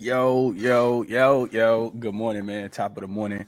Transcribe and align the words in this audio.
Yo, 0.00 0.52
yo, 0.52 1.02
yo, 1.02 1.46
yo. 1.46 1.90
Good 1.90 2.14
morning, 2.14 2.46
man. 2.46 2.70
Top 2.70 2.96
of 2.96 3.00
the 3.00 3.08
morning. 3.08 3.44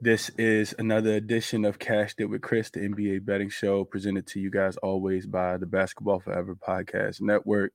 This 0.00 0.30
is 0.38 0.74
another 0.78 1.12
edition 1.12 1.66
of 1.66 1.78
Cashed 1.78 2.20
It 2.20 2.24
with 2.24 2.40
Chris, 2.40 2.70
the 2.70 2.80
NBA 2.80 3.26
betting 3.26 3.50
show, 3.50 3.84
presented 3.84 4.26
to 4.28 4.40
you 4.40 4.50
guys 4.50 4.78
always 4.78 5.26
by 5.26 5.58
the 5.58 5.66
Basketball 5.66 6.20
Forever 6.20 6.56
Podcast 6.56 7.20
Network. 7.20 7.74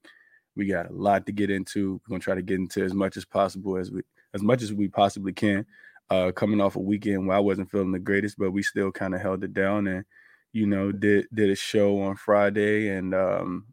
We 0.56 0.66
got 0.66 0.90
a 0.90 0.92
lot 0.94 1.28
to 1.28 1.32
get 1.32 1.52
into. 1.52 2.02
We're 2.08 2.16
gonna 2.16 2.20
try 2.20 2.34
to 2.34 2.42
get 2.42 2.58
into 2.58 2.84
as 2.84 2.96
much 2.96 3.16
as 3.16 3.26
possible 3.26 3.78
as 3.78 3.92
we 3.92 4.02
as 4.34 4.42
much 4.42 4.64
as 4.64 4.74
we 4.74 4.88
possibly 4.88 5.32
can. 5.32 5.68
Uh, 6.10 6.32
coming 6.32 6.62
off 6.62 6.78
a 6.78 6.80
weekend 6.80 7.28
where 7.28 7.38
I 7.38 7.42
wasn't 7.42 7.70
feeling 7.70 7.92
the 7.92 8.00
greatest, 8.00 8.40
but 8.40 8.50
we 8.50 8.64
still 8.64 8.92
kind 8.92 9.14
of 9.14 9.22
held 9.22 9.44
it 9.44 9.54
down 9.54 9.86
and 9.86 10.04
you 10.52 10.66
know 10.66 10.92
did 10.92 11.28
did 11.32 11.52
a 11.52 11.56
show 11.56 12.02
on 12.02 12.16
Friday 12.16 12.90
and 12.90 13.14
um 13.14 13.68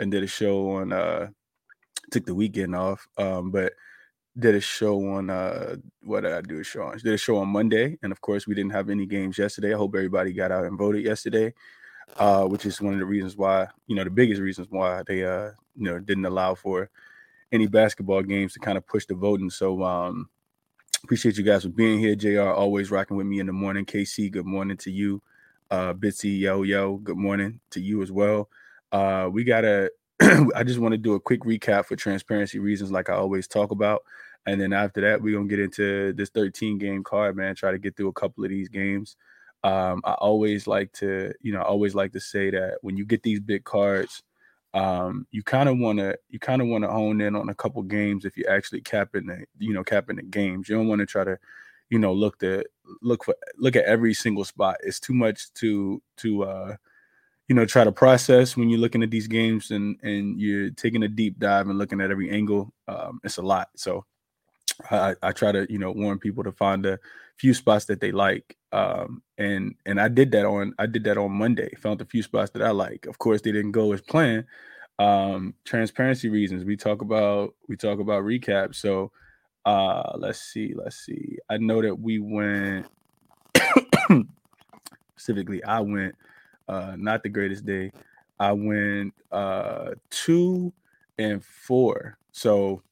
and 0.00 0.10
did 0.10 0.24
a 0.24 0.26
show 0.26 0.70
on 0.70 0.92
uh 0.92 1.28
took 2.10 2.26
the 2.26 2.34
weekend 2.34 2.74
off. 2.74 3.06
Um, 3.18 3.50
but 3.50 3.72
did 4.38 4.54
a 4.54 4.60
show 4.60 5.02
on 5.08 5.30
uh 5.30 5.76
what 6.02 6.20
did 6.20 6.32
I 6.32 6.40
do 6.42 6.60
a 6.60 6.64
show 6.64 6.82
on? 6.82 6.98
Did 6.98 7.14
a 7.14 7.18
show 7.18 7.38
on 7.38 7.48
Monday, 7.48 7.98
and 8.02 8.12
of 8.12 8.20
course 8.20 8.46
we 8.46 8.54
didn't 8.54 8.72
have 8.72 8.90
any 8.90 9.06
games 9.06 9.38
yesterday. 9.38 9.72
I 9.72 9.76
hope 9.78 9.94
everybody 9.94 10.32
got 10.32 10.52
out 10.52 10.64
and 10.64 10.78
voted 10.78 11.04
yesterday, 11.04 11.54
uh, 12.18 12.44
which 12.44 12.66
is 12.66 12.80
one 12.80 12.92
of 12.92 12.98
the 12.98 13.06
reasons 13.06 13.36
why 13.36 13.68
you 13.86 13.96
know 13.96 14.04
the 14.04 14.10
biggest 14.10 14.40
reasons 14.40 14.68
why 14.70 15.02
they 15.06 15.24
uh 15.24 15.50
you 15.74 15.84
know 15.84 15.98
didn't 15.98 16.26
allow 16.26 16.54
for 16.54 16.90
any 17.52 17.66
basketball 17.66 18.22
games 18.22 18.52
to 18.52 18.58
kind 18.58 18.76
of 18.76 18.86
push 18.86 19.06
the 19.06 19.14
voting. 19.14 19.50
So 19.50 19.82
um 19.82 20.28
appreciate 21.02 21.38
you 21.38 21.44
guys 21.44 21.62
for 21.62 21.70
being 21.70 21.98
here. 21.98 22.14
Jr. 22.14 22.50
always 22.50 22.90
rocking 22.90 23.16
with 23.16 23.26
me 23.26 23.40
in 23.40 23.46
the 23.46 23.52
morning. 23.52 23.86
KC, 23.86 24.30
good 24.30 24.46
morning 24.46 24.76
to 24.78 24.90
you. 24.90 25.22
Uh 25.70 25.94
Bitsy, 25.94 26.40
yo 26.40 26.62
yo, 26.62 26.98
good 26.98 27.16
morning 27.16 27.60
to 27.70 27.80
you 27.80 28.02
as 28.02 28.12
well. 28.12 28.50
Uh 28.92 29.30
we 29.32 29.44
got 29.44 29.64
a 29.64 29.90
I 30.54 30.62
just 30.64 30.78
want 30.78 30.92
to 30.92 30.98
do 30.98 31.14
a 31.14 31.20
quick 31.20 31.40
recap 31.40 31.86
for 31.86 31.96
transparency 31.96 32.58
reasons, 32.58 32.90
like 32.90 33.10
I 33.10 33.14
always 33.14 33.46
talk 33.46 33.70
about. 33.70 34.02
And 34.46 34.60
then 34.60 34.72
after 34.72 35.00
that, 35.02 35.20
we're 35.20 35.36
gonna 35.36 35.48
get 35.48 35.60
into 35.60 36.12
this 36.12 36.30
13 36.30 36.78
game 36.78 37.02
card, 37.02 37.36
man. 37.36 37.54
Try 37.54 37.72
to 37.72 37.78
get 37.78 37.96
through 37.96 38.08
a 38.08 38.12
couple 38.12 38.44
of 38.44 38.50
these 38.50 38.68
games. 38.68 39.16
Um, 39.64 40.00
I 40.04 40.12
always 40.12 40.66
like 40.66 40.92
to, 40.94 41.32
you 41.42 41.52
know, 41.52 41.58
I 41.60 41.64
always 41.64 41.94
like 41.94 42.12
to 42.12 42.20
say 42.20 42.50
that 42.50 42.78
when 42.82 42.96
you 42.96 43.04
get 43.04 43.22
these 43.24 43.40
big 43.40 43.64
cards, 43.64 44.22
um, 44.74 45.26
you 45.32 45.42
kind 45.42 45.68
of 45.68 45.78
want 45.78 45.98
to, 45.98 46.16
you 46.30 46.38
kind 46.38 46.62
of 46.62 46.68
want 46.68 46.84
to 46.84 46.90
hone 46.90 47.20
in 47.20 47.34
on 47.34 47.48
a 47.48 47.54
couple 47.54 47.82
games 47.82 48.24
if 48.24 48.36
you're 48.36 48.50
actually 48.50 48.82
capping 48.82 49.26
the, 49.26 49.44
you 49.58 49.72
know, 49.74 49.82
capping 49.82 50.16
the 50.16 50.22
games. 50.22 50.68
You 50.68 50.76
don't 50.76 50.88
want 50.88 51.00
to 51.00 51.06
try 51.06 51.24
to, 51.24 51.38
you 51.90 51.98
know, 51.98 52.12
look 52.12 52.38
to 52.40 52.64
look 53.02 53.24
for 53.24 53.34
look 53.58 53.74
at 53.76 53.84
every 53.84 54.14
single 54.14 54.44
spot. 54.44 54.76
It's 54.82 55.00
too 55.00 55.14
much 55.14 55.52
to 55.54 56.00
to 56.18 56.44
uh 56.44 56.76
you 57.48 57.54
know 57.54 57.64
try 57.64 57.84
to 57.84 57.92
process 57.92 58.56
when 58.56 58.68
you're 58.68 58.80
looking 58.80 59.02
at 59.02 59.10
these 59.10 59.28
games 59.28 59.70
and 59.70 59.98
and 60.02 60.40
you're 60.40 60.70
taking 60.70 61.02
a 61.02 61.08
deep 61.08 61.38
dive 61.38 61.68
and 61.68 61.78
looking 61.78 62.00
at 62.00 62.10
every 62.10 62.30
angle 62.30 62.72
um, 62.88 63.20
it's 63.24 63.38
a 63.38 63.42
lot. 63.42 63.68
So 63.76 64.04
I, 64.90 65.14
I 65.22 65.32
try 65.32 65.52
to 65.52 65.66
you 65.70 65.78
know 65.78 65.92
warn 65.92 66.18
people 66.18 66.44
to 66.44 66.52
find 66.52 66.84
a 66.86 66.98
few 67.36 67.54
spots 67.54 67.86
that 67.86 68.00
they 68.00 68.12
like 68.12 68.56
um, 68.72 69.22
and 69.38 69.74
and 69.84 70.00
i 70.00 70.08
did 70.08 70.30
that 70.32 70.46
on 70.46 70.74
i 70.78 70.86
did 70.86 71.04
that 71.04 71.18
on 71.18 71.32
monday 71.32 71.70
found 71.76 72.00
a 72.00 72.04
few 72.06 72.22
spots 72.22 72.50
that 72.52 72.62
i 72.62 72.70
like. 72.70 73.06
Of 73.06 73.18
course 73.18 73.42
they 73.42 73.52
didn't 73.52 73.72
go 73.72 73.92
as 73.92 74.00
planned 74.00 74.44
um 74.98 75.54
transparency 75.64 76.28
reasons. 76.30 76.64
We 76.64 76.76
talk 76.76 77.02
about 77.02 77.54
we 77.68 77.76
talk 77.76 78.00
about 78.00 78.24
recap 78.24 78.74
so 78.74 79.12
uh 79.64 80.12
let's 80.16 80.40
see 80.40 80.74
let's 80.74 80.96
see. 80.96 81.38
I 81.50 81.58
know 81.58 81.82
that 81.82 81.98
we 81.98 82.18
went 82.18 82.86
specifically 85.16 85.64
i 85.64 85.80
went 85.80 86.14
uh, 86.68 86.94
not 86.96 87.22
the 87.22 87.28
greatest 87.28 87.66
day. 87.66 87.92
I 88.38 88.52
went 88.52 89.14
uh, 89.32 89.92
two 90.10 90.72
and 91.18 91.44
four. 91.44 92.18
So 92.32 92.82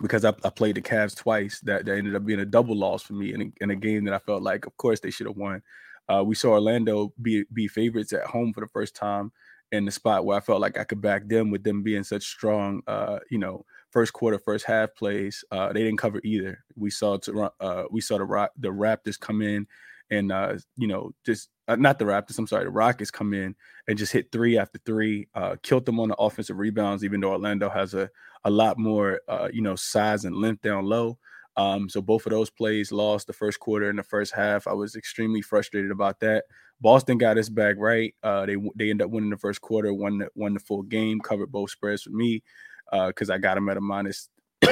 because 0.00 0.24
I, 0.24 0.32
I, 0.44 0.50
played 0.50 0.76
the 0.76 0.82
Cavs 0.82 1.14
twice, 1.14 1.60
that, 1.60 1.84
that 1.84 1.96
ended 1.96 2.16
up 2.16 2.24
being 2.24 2.40
a 2.40 2.46
double 2.46 2.76
loss 2.76 3.02
for 3.02 3.12
me 3.12 3.34
in 3.34 3.42
a, 3.42 3.64
in 3.64 3.70
a 3.70 3.76
game 3.76 4.04
that 4.04 4.14
I 4.14 4.18
felt 4.18 4.42
like, 4.42 4.66
of 4.66 4.76
course, 4.76 5.00
they 5.00 5.10
should 5.10 5.26
have 5.26 5.36
won. 5.36 5.62
Uh, 6.08 6.24
we 6.24 6.34
saw 6.34 6.52
Orlando 6.52 7.12
be 7.22 7.44
be 7.52 7.68
favorites 7.68 8.12
at 8.12 8.24
home 8.24 8.52
for 8.52 8.60
the 8.60 8.66
first 8.68 8.96
time 8.96 9.30
in 9.70 9.84
the 9.84 9.92
spot 9.92 10.24
where 10.24 10.36
I 10.36 10.40
felt 10.40 10.60
like 10.60 10.76
I 10.78 10.84
could 10.84 11.00
back 11.00 11.28
them 11.28 11.50
with 11.50 11.62
them 11.62 11.82
being 11.82 12.02
such 12.02 12.24
strong, 12.24 12.82
uh, 12.88 13.20
you 13.30 13.38
know, 13.38 13.64
first 13.90 14.12
quarter, 14.12 14.38
first 14.38 14.64
half 14.64 14.94
plays. 14.96 15.44
Uh, 15.52 15.72
they 15.72 15.84
didn't 15.84 15.98
cover 15.98 16.20
either. 16.24 16.64
We 16.74 16.90
saw 16.90 17.18
to, 17.18 17.52
uh, 17.60 17.84
we 17.90 18.00
saw 18.00 18.18
the 18.18 18.50
the 18.58 18.68
Raptors 18.68 19.20
come 19.20 19.42
in 19.42 19.68
and 20.10 20.32
uh, 20.32 20.56
you 20.76 20.88
know 20.88 21.12
just 21.24 21.50
uh, 21.70 21.76
not 21.76 21.98
the 21.98 22.04
Raptors. 22.04 22.38
I'm 22.38 22.46
sorry, 22.46 22.64
the 22.64 22.70
Rockets 22.70 23.10
come 23.10 23.32
in 23.32 23.54
and 23.86 23.96
just 23.96 24.12
hit 24.12 24.32
three 24.32 24.58
after 24.58 24.80
three, 24.84 25.28
uh, 25.34 25.56
killed 25.62 25.86
them 25.86 26.00
on 26.00 26.08
the 26.08 26.16
offensive 26.16 26.58
rebounds. 26.58 27.04
Even 27.04 27.20
though 27.20 27.30
Orlando 27.30 27.70
has 27.70 27.94
a 27.94 28.10
a 28.44 28.50
lot 28.50 28.78
more 28.78 29.20
uh, 29.28 29.48
you 29.52 29.62
know 29.62 29.76
size 29.76 30.24
and 30.24 30.36
length 30.36 30.62
down 30.62 30.84
low. 30.84 31.18
Um, 31.56 31.88
so 31.88 32.00
both 32.00 32.26
of 32.26 32.30
those 32.30 32.50
plays 32.50 32.90
lost 32.90 33.26
the 33.26 33.32
first 33.32 33.60
quarter 33.60 33.90
and 33.90 33.98
the 33.98 34.02
first 34.02 34.34
half. 34.34 34.66
I 34.66 34.72
was 34.72 34.96
extremely 34.96 35.42
frustrated 35.42 35.90
about 35.90 36.20
that. 36.20 36.44
Boston 36.80 37.18
got 37.18 37.36
his 37.36 37.50
back 37.50 37.76
right. 37.78 38.14
Uh, 38.22 38.46
they 38.46 38.56
they 38.74 38.90
end 38.90 39.02
up 39.02 39.10
winning 39.10 39.30
the 39.30 39.36
first 39.36 39.60
quarter, 39.60 39.92
won 39.92 40.18
the, 40.18 40.28
won 40.34 40.54
the 40.54 40.60
full 40.60 40.82
game, 40.82 41.20
covered 41.20 41.52
both 41.52 41.70
spreads 41.70 42.02
for 42.02 42.10
me 42.10 42.42
because 42.90 43.30
uh, 43.30 43.34
I 43.34 43.38
got 43.38 43.54
them 43.54 43.68
at 43.68 43.76
a 43.76 43.80
minus 43.80 44.28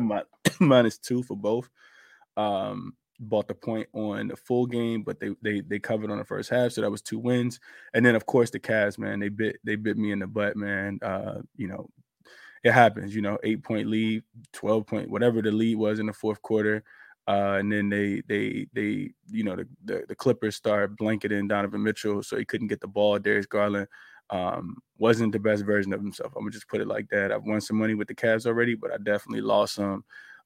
minus 0.60 0.98
two 0.98 1.22
for 1.22 1.36
both. 1.36 1.70
Um, 2.36 2.94
bought 3.20 3.48
the 3.48 3.54
point 3.54 3.88
on 3.92 4.28
the 4.28 4.36
full 4.36 4.66
game, 4.66 5.02
but 5.02 5.20
they 5.20 5.30
they 5.42 5.60
they 5.60 5.78
covered 5.78 6.10
on 6.10 6.18
the 6.18 6.24
first 6.24 6.50
half, 6.50 6.72
so 6.72 6.80
that 6.80 6.90
was 6.90 7.02
two 7.02 7.18
wins. 7.18 7.60
And 7.94 8.04
then 8.04 8.14
of 8.14 8.26
course 8.26 8.50
the 8.50 8.60
Cavs, 8.60 8.98
man, 8.98 9.20
they 9.20 9.28
bit 9.28 9.56
they 9.64 9.76
bit 9.76 9.96
me 9.96 10.12
in 10.12 10.18
the 10.18 10.26
butt, 10.26 10.56
man. 10.56 10.98
Uh, 11.02 11.40
you 11.56 11.68
know, 11.68 11.88
it 12.62 12.72
happens, 12.72 13.14
you 13.14 13.22
know, 13.22 13.38
eight 13.44 13.62
point 13.62 13.88
lead, 13.88 14.22
12 14.52 14.86
point, 14.86 15.10
whatever 15.10 15.42
the 15.42 15.52
lead 15.52 15.76
was 15.76 15.98
in 15.98 16.06
the 16.06 16.12
fourth 16.12 16.40
quarter. 16.42 16.82
Uh, 17.26 17.56
and 17.58 17.72
then 17.72 17.88
they 17.88 18.22
they 18.28 18.66
they 18.74 19.10
you 19.30 19.44
know 19.44 19.56
the, 19.56 19.66
the, 19.86 20.04
the 20.08 20.14
Clippers 20.14 20.56
start 20.56 20.96
blanketing 20.96 21.48
Donovan 21.48 21.82
Mitchell, 21.82 22.22
so 22.22 22.36
he 22.36 22.44
couldn't 22.44 22.68
get 22.68 22.80
the 22.80 22.86
ball. 22.86 23.18
Darius 23.18 23.46
Garland 23.46 23.88
um, 24.30 24.76
wasn't 24.98 25.32
the 25.32 25.38
best 25.38 25.64
version 25.64 25.92
of 25.94 26.00
himself. 26.00 26.32
I'm 26.36 26.42
gonna 26.42 26.50
just 26.50 26.68
put 26.68 26.82
it 26.82 26.86
like 26.86 27.08
that. 27.08 27.32
I've 27.32 27.44
won 27.44 27.62
some 27.62 27.78
money 27.78 27.94
with 27.94 28.08
the 28.08 28.14
Cavs 28.14 28.46
already, 28.46 28.74
but 28.74 28.92
I 28.92 28.96
definitely 28.98 29.40
lost 29.40 29.76
some 29.76 30.04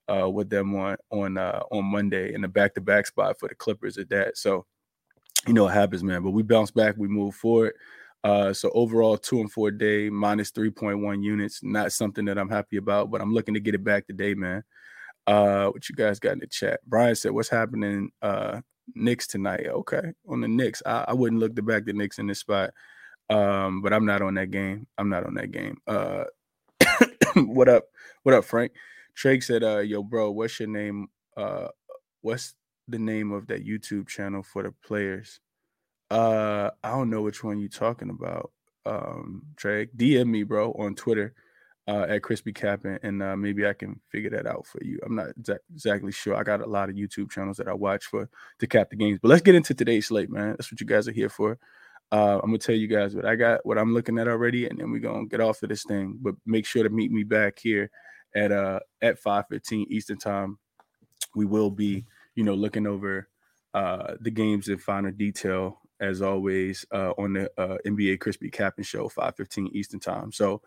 uh, 0.09 0.29
with 0.29 0.51
them 0.51 0.75
on 0.75 0.97
on 1.11 1.39
uh, 1.39 1.63
on 1.71 1.85
Monday 1.85 2.35
in 2.35 2.41
the 2.41 2.49
back 2.49 2.75
to 2.75 2.81
back 2.81 3.07
spot 3.07 3.39
for 3.39 3.49
the 3.49 3.55
Clippers 3.55 3.99
at 3.99 4.09
that. 4.11 4.37
So 4.37 4.67
you 5.47 5.53
know 5.53 5.65
what 5.65 5.75
happens, 5.75 6.03
man. 6.03 6.23
But 6.23 6.31
we 6.31 6.43
bounce 6.43 6.71
back, 6.71 6.97
we 6.97 7.09
move 7.09 7.35
forward. 7.35 7.75
Uh, 8.25 8.53
so 8.53 8.71
overall, 8.75 9.17
two 9.17 9.41
and 9.41 9.51
four 9.51 9.71
day 9.71 10.11
minus 10.11 10.51
three 10.51 10.71
point 10.71 11.01
one 11.01 11.23
units. 11.23 11.61
Not 11.63 11.93
something 11.93 12.25
that 12.25 12.39
I'm 12.39 12.49
happy 12.49 12.77
about, 12.77 13.11
but 13.11 13.21
I'm 13.21 13.33
looking 13.33 13.55
to 13.55 13.61
get 13.61 13.75
it 13.75 13.85
back 13.85 14.07
today, 14.07 14.35
man. 14.35 14.65
Uh, 15.27 15.69
what 15.69 15.89
you 15.89 15.95
guys 15.95 16.19
got 16.19 16.33
in 16.33 16.41
the 16.41 16.47
chat? 16.47 16.81
Brian 16.87 17.15
said, 17.15 17.33
"What's 17.33 17.49
happening, 17.49 18.11
uh, 18.23 18.61
Knicks 18.95 19.27
tonight?" 19.27 19.67
Okay, 19.67 20.13
on 20.29 20.41
the 20.41 20.49
Knicks, 20.49 20.83
I, 20.85 21.05
I 21.09 21.13
wouldn't 21.13 21.41
look 21.41 21.55
to 21.57 21.63
back 21.63 21.85
the 21.85 21.93
Knicks 21.93 22.19
in 22.19 22.27
this 22.27 22.41
spot, 22.41 22.71
um, 23.31 23.83
but 23.83 23.93
I'm 23.93 24.07
not 24.07 24.23
on 24.23 24.35
that 24.35 24.51
game. 24.51 24.87
I'm 24.97 25.11
not 25.11 25.25
on 25.25 25.35
that 25.35 25.53
game. 25.53 25.77
Uh, 25.87 26.25
what 27.37 27.69
up? 27.69 27.85
What 28.25 28.35
up, 28.35 28.45
Frank? 28.45 28.73
Trey 29.19 29.41
said, 29.41 29.65
uh, 29.65 29.79
yo, 29.79 30.05
bro, 30.05 30.31
what's 30.31 30.61
your 30.61 30.69
name? 30.69 31.09
Uh, 31.37 31.67
what's 32.21 32.55
the 32.87 33.01
name 33.01 33.33
of 33.33 33.49
that 33.49 33.67
YouTube 33.67 34.07
channel 34.07 34.45
for 34.45 34.63
the 34.63 34.73
players? 34.87 35.41
Uh, 36.09 36.71
I 36.85 36.91
don't 36.91 37.11
know 37.11 37.23
which 37.23 37.43
one 37.43 37.59
you're 37.59 37.69
talking 37.69 38.11
about. 38.11 38.53
Um, 38.87 39.43
Trey, 39.57 39.87
DM 39.87 40.29
me, 40.29 40.45
bro, 40.45 40.71
on 40.79 40.95
Twitter 40.95 41.35
uh, 41.89 42.07
at 42.09 42.23
Crispy 42.23 42.53
Capping, 42.53 42.97
and 43.03 43.21
uh, 43.21 43.35
maybe 43.35 43.67
I 43.67 43.73
can 43.73 44.01
figure 44.13 44.31
that 44.31 44.47
out 44.47 44.69
for 44.69 44.79
you. 44.85 45.01
I'm 45.05 45.17
not 45.17 45.31
exa- 45.31 45.59
exactly 45.75 46.13
sure. 46.13 46.37
I 46.37 46.45
got 46.45 46.61
a 46.61 46.67
lot 46.71 46.89
of 46.89 46.95
YouTube 46.95 47.33
channels 47.33 47.57
that 47.57 47.67
I 47.67 47.75
watch 47.75 48.05
for 48.05 48.31
to 48.61 48.67
cap 48.69 48.91
the 48.91 48.97
games. 48.97 49.19
But 49.21 49.31
let's 49.31 49.43
get 49.43 49.57
into 49.57 49.75
today's 49.75 50.07
slate, 50.07 50.31
man. 50.31 50.51
That's 50.51 50.71
what 50.71 50.81
you 50.81 50.87
guys 50.87 51.09
are 51.09 51.13
here 51.13 51.29
for. 51.29 51.59
Uh, 52.13 52.39
I'm 52.41 52.51
gonna 52.51 52.59
tell 52.59 52.77
you 52.77 52.87
guys 52.87 53.17
what 53.17 53.27
I 53.27 53.35
got, 53.35 53.67
what 53.67 53.79
I'm 53.79 53.95
looking 53.95 54.17
at 54.21 54.29
already, 54.29 54.69
and 54.69 54.79
then 54.79 54.93
we're 54.93 55.01
gonna 55.01 55.27
get 55.27 55.41
off 55.41 55.65
of 55.65 55.71
this 55.71 55.83
thing. 55.83 56.19
But 56.23 56.37
make 56.47 56.67
sure 56.67 56.85
to 56.85 56.89
meet 56.89 57.11
me 57.11 57.25
back 57.25 57.59
here 57.59 57.91
at 58.35 58.53
uh 58.53 58.81
at 59.03 59.19
5:15 59.19 59.87
Eastern 59.91 60.19
time. 60.19 60.59
We 61.35 61.47
will 61.47 61.71
be, 61.71 62.07
you 62.35 62.45
know, 62.45 62.55
looking 62.55 62.87
over 62.87 63.29
uh 63.75 64.15
the 64.21 64.31
games 64.31 64.69
in 64.69 64.79
finer 64.79 65.11
detail 65.11 65.81
as 66.01 66.23
always 66.23 66.87
uh 66.93 67.13
on 67.19 67.35
the 67.35 67.51
uh 67.59 67.79
NBA 67.87 68.21
Crispy 68.21 68.51
Capping 68.51 68.85
Show 68.85 69.09
5:15 69.09 69.69
Eastern 69.75 70.01
time. 70.01 70.33
So 70.33 70.63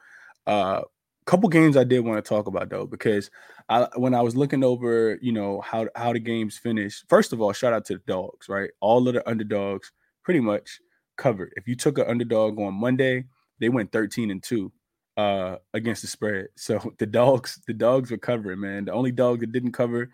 uh 0.47 0.81
couple 1.25 1.47
games 1.49 1.77
I 1.77 1.83
did 1.83 1.99
want 2.01 2.23
to 2.23 2.27
talk 2.27 2.47
about 2.47 2.69
though, 2.69 2.85
because 2.85 3.29
I 3.69 3.87
when 3.95 4.13
I 4.13 4.21
was 4.21 4.35
looking 4.35 4.63
over, 4.63 5.17
you 5.21 5.31
know, 5.31 5.61
how 5.61 5.87
how 5.95 6.13
the 6.13 6.19
games 6.19 6.57
finished. 6.57 7.05
First 7.09 7.31
of 7.33 7.41
all, 7.41 7.53
shout 7.53 7.73
out 7.73 7.85
to 7.85 7.93
the 7.93 8.03
dogs, 8.07 8.49
right? 8.49 8.71
All 8.79 9.07
of 9.07 9.13
the 9.13 9.27
underdogs 9.29 9.91
pretty 10.23 10.39
much 10.39 10.79
covered. 11.17 11.53
If 11.55 11.67
you 11.67 11.75
took 11.75 11.97
an 11.97 12.07
underdog 12.07 12.59
on 12.59 12.73
Monday, 12.73 13.25
they 13.59 13.69
went 13.69 13.91
13 13.91 14.31
and 14.31 14.41
2 14.43 14.71
uh, 15.17 15.57
against 15.73 16.01
the 16.01 16.07
spread. 16.07 16.47
So 16.55 16.93
the 16.97 17.05
dogs, 17.05 17.59
the 17.67 17.73
dogs 17.73 18.11
were 18.11 18.17
covering, 18.17 18.59
man. 18.59 18.85
The 18.85 18.93
only 18.93 19.11
dog 19.11 19.41
that 19.41 19.51
didn't 19.51 19.73
cover, 19.73 20.09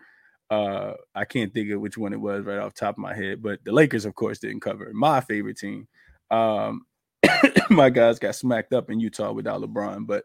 uh, 0.50 0.94
I 1.14 1.24
can't 1.24 1.52
think 1.52 1.70
of 1.70 1.80
which 1.80 1.98
one 1.98 2.12
it 2.12 2.20
was 2.20 2.44
right 2.44 2.58
off 2.58 2.74
top 2.74 2.94
of 2.94 2.98
my 2.98 3.14
head, 3.14 3.42
but 3.42 3.60
the 3.64 3.72
Lakers, 3.72 4.04
of 4.04 4.14
course, 4.14 4.38
didn't 4.38 4.60
cover. 4.60 4.90
My 4.94 5.20
favorite 5.20 5.58
team. 5.58 5.88
Um, 6.30 6.86
my 7.70 7.90
guys 7.90 8.18
got 8.18 8.34
smacked 8.34 8.72
up 8.72 8.90
in 8.90 9.00
Utah 9.00 9.32
without 9.32 9.60
LeBron, 9.60 10.06
but 10.06 10.24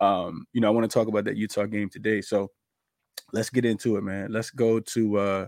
um, 0.00 0.46
you 0.52 0.60
know, 0.60 0.68
I 0.68 0.70
want 0.70 0.88
to 0.88 0.94
talk 0.94 1.08
about 1.08 1.24
that 1.24 1.36
Utah 1.36 1.66
game 1.66 1.88
today. 1.88 2.20
So 2.20 2.50
let's 3.32 3.50
get 3.50 3.64
into 3.64 3.96
it, 3.96 4.02
man. 4.02 4.32
Let's 4.32 4.50
go 4.50 4.80
to 4.80 5.18
uh 5.18 5.46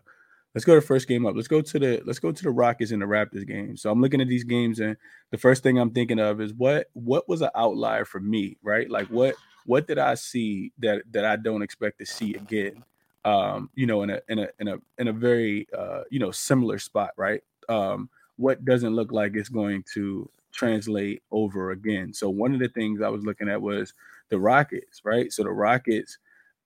let's 0.55 0.64
go 0.64 0.75
to 0.75 0.81
the 0.81 0.87
first 0.87 1.08
game 1.08 1.26
up. 1.26 1.35
Let's 1.35 1.49
go 1.49 1.61
to 1.61 1.79
the 1.79 2.02
let's 2.05 2.19
go 2.19 2.32
to 2.32 2.43
the 2.43 2.50
Rockets 2.50 2.91
and 2.91 3.02
the 3.02 3.06
Raptors 3.06 3.47
game. 3.47 3.76
So 3.76 3.91
I'm 3.91 4.00
looking 4.00 4.20
at 4.20 4.29
these 4.29 4.44
games 4.44 4.81
and 4.81 4.97
the 5.31 5.38
first 5.38 5.62
thing 5.62 5.79
I'm 5.79 5.91
thinking 5.91 6.19
of 6.19 6.41
is 6.41 6.52
what 6.55 6.88
what 6.93 7.29
was 7.29 7.43
an 7.43 7.50
outlier 7.55 8.05
for 8.05 8.20
me, 8.20 8.56
right? 8.62 8.91
Like 8.91 9.06
what 9.08 9.35
what 9.67 9.87
did 9.87 9.99
I 9.99 10.14
see 10.14 10.73
that 10.79 11.02
that 11.12 11.25
I 11.25 11.37
don't 11.37 11.62
expect 11.62 11.99
to 11.99 12.06
see 12.06 12.35
again? 12.35 12.82
Um, 13.25 13.70
you 13.75 13.87
know, 13.87 14.02
in 14.02 14.11
a 14.11 14.20
in 14.29 14.38
a 14.38 14.49
in 14.58 14.69
a 14.69 14.79
in 14.99 15.08
a 15.08 15.12
very 15.12 15.69
uh, 15.76 16.02
you 16.11 16.19
know, 16.19 16.31
similar 16.31 16.79
spot, 16.79 17.11
right? 17.17 17.43
Um, 17.69 18.08
what 18.37 18.64
doesn't 18.64 18.94
look 18.94 19.12
like 19.12 19.37
it's 19.37 19.50
going 19.50 19.85
to 19.94 20.29
translate 20.52 21.23
over 21.31 21.70
again. 21.70 22.12
So 22.12 22.29
one 22.31 22.55
of 22.55 22.61
the 22.61 22.69
things 22.69 23.02
I 23.02 23.08
was 23.08 23.25
looking 23.25 23.49
at 23.49 23.61
was 23.61 23.93
the 24.31 24.38
Rockets, 24.38 25.02
right? 25.05 25.32
So 25.32 25.43
the 25.44 25.50
Rockets 25.50 26.19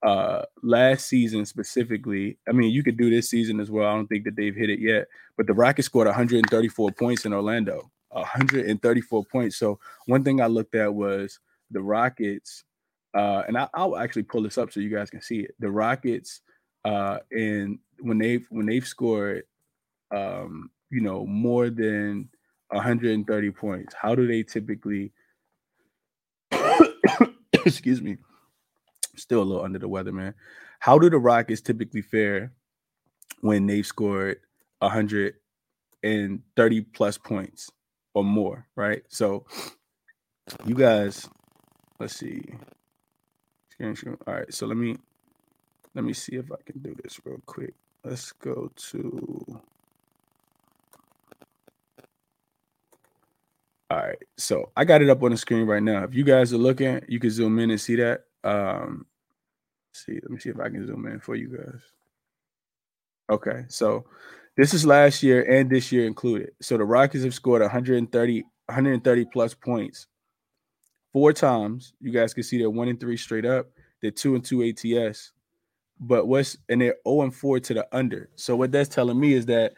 uh 0.05 0.43
last 0.61 1.07
season 1.07 1.45
specifically 1.45 2.37
i 2.47 2.51
mean 2.51 2.71
you 2.71 2.83
could 2.83 2.97
do 2.97 3.09
this 3.09 3.29
season 3.29 3.59
as 3.59 3.71
well 3.71 3.87
i 3.87 3.93
don't 3.93 4.07
think 4.07 4.23
that 4.23 4.35
they've 4.35 4.55
hit 4.55 4.69
it 4.69 4.79
yet 4.79 5.07
but 5.35 5.47
the 5.47 5.53
rockets 5.53 5.87
scored 5.87 6.07
134 6.07 6.91
points 6.91 7.25
in 7.25 7.33
orlando 7.33 7.89
134 8.15 9.25
points. 9.25 9.57
So 9.57 9.79
one 10.05 10.23
thing 10.23 10.41
i 10.41 10.47
looked 10.47 10.75
at 10.75 10.93
was 10.93 11.39
the 11.71 11.81
rockets 11.81 12.63
uh 13.13 13.43
and 13.47 13.57
I, 13.57 13.67
will 13.77 13.97
actually 13.97 14.23
pull 14.23 14.43
this 14.43 14.57
up 14.57 14.71
so 14.71 14.79
you 14.79 14.95
guys 14.95 15.09
can 15.09 15.21
see 15.21 15.41
it. 15.41 15.55
The 15.59 15.69
rockets 15.69 16.41
uh 16.83 17.19
and 17.31 17.79
when 17.99 18.17
they've 18.17 18.45
when 18.49 18.65
they've 18.65 18.87
scored 18.87 19.43
um 20.11 20.69
you 20.89 21.01
know 21.01 21.25
more 21.25 21.69
than 21.69 22.29
130 22.69 23.51
points 23.51 23.93
how 23.99 24.15
do 24.15 24.27
they 24.27 24.43
typically 24.43 25.11
excuse 27.65 28.01
me 28.01 28.17
still 29.17 29.41
a 29.41 29.43
little 29.43 29.63
under 29.63 29.79
the 29.79 29.87
weather, 29.87 30.11
man. 30.11 30.33
How 30.79 30.99
do 30.99 31.09
the 31.09 31.17
Rockets 31.17 31.61
typically 31.61 32.01
fare 32.01 32.51
when 33.41 33.67
they've 33.67 33.85
scored 33.85 34.39
130 34.79 36.81
plus 36.81 37.17
points 37.17 37.71
or 38.13 38.23
more, 38.23 38.65
right? 38.75 39.03
So 39.09 39.45
you 40.65 40.75
guys, 40.75 41.27
let's 41.99 42.15
see. 42.15 42.43
All 43.81 43.93
right, 44.27 44.53
so 44.53 44.67
let 44.67 44.77
me 44.77 44.95
let 45.95 46.05
me 46.05 46.13
see 46.13 46.37
if 46.37 46.49
I 46.51 46.55
can 46.65 46.79
do 46.79 46.95
this 47.03 47.19
real 47.25 47.41
quick. 47.45 47.73
Let's 48.03 48.31
go 48.31 48.71
to 48.75 49.61
All 53.91 53.99
right, 53.99 54.17
so 54.35 54.71
I 54.75 54.83
got 54.83 55.03
it 55.03 55.09
up 55.09 55.21
on 55.21 55.29
the 55.31 55.37
screen 55.37 55.67
right 55.67 55.83
now. 55.83 56.03
If 56.03 56.15
you 56.15 56.23
guys 56.23 56.51
are 56.51 56.57
looking, 56.57 57.01
you 57.07 57.19
can 57.19 57.29
zoom 57.29 57.59
in 57.59 57.69
and 57.69 57.79
see 57.79 57.95
that. 57.97 58.23
Um, 58.45 59.05
see, 59.93 60.13
let 60.13 60.29
me 60.29 60.39
see 60.39 60.49
if 60.49 60.59
I 60.59 60.69
can 60.69 60.85
zoom 60.85 61.05
in 61.07 61.19
for 61.19 61.35
you 61.35 61.49
guys. 61.49 61.81
Okay, 63.29 63.65
so 63.67 64.05
this 64.55 64.73
is 64.73 64.85
last 64.85 65.23
year 65.23 65.43
and 65.51 65.69
this 65.69 65.91
year 65.91 66.05
included. 66.05 66.51
So 66.61 66.77
the 66.77 66.85
Rockets 66.85 67.23
have 67.23 67.33
scored 67.33 67.61
130, 67.61 68.41
130 68.41 69.25
plus 69.33 69.53
points 69.53 70.07
four 71.11 71.33
times. 71.33 71.93
You 71.99 72.11
guys 72.11 72.33
can 72.33 72.43
see 72.43 72.57
they're 72.57 72.69
one 72.69 72.87
and 72.87 72.99
three 72.99 73.17
straight 73.17 73.45
up. 73.45 73.67
They're 74.01 74.11
two 74.11 74.35
and 74.35 74.43
two 74.43 74.63
ATS. 74.63 75.31
But 75.99 76.27
what's 76.27 76.57
and 76.69 76.81
they're 76.81 76.97
0 77.07 77.21
and 77.21 77.33
4 77.33 77.59
to 77.61 77.73
the 77.73 77.87
under. 77.93 78.29
So 78.35 78.55
what 78.55 78.71
that's 78.71 78.93
telling 78.93 79.19
me 79.19 79.33
is 79.33 79.45
that 79.45 79.73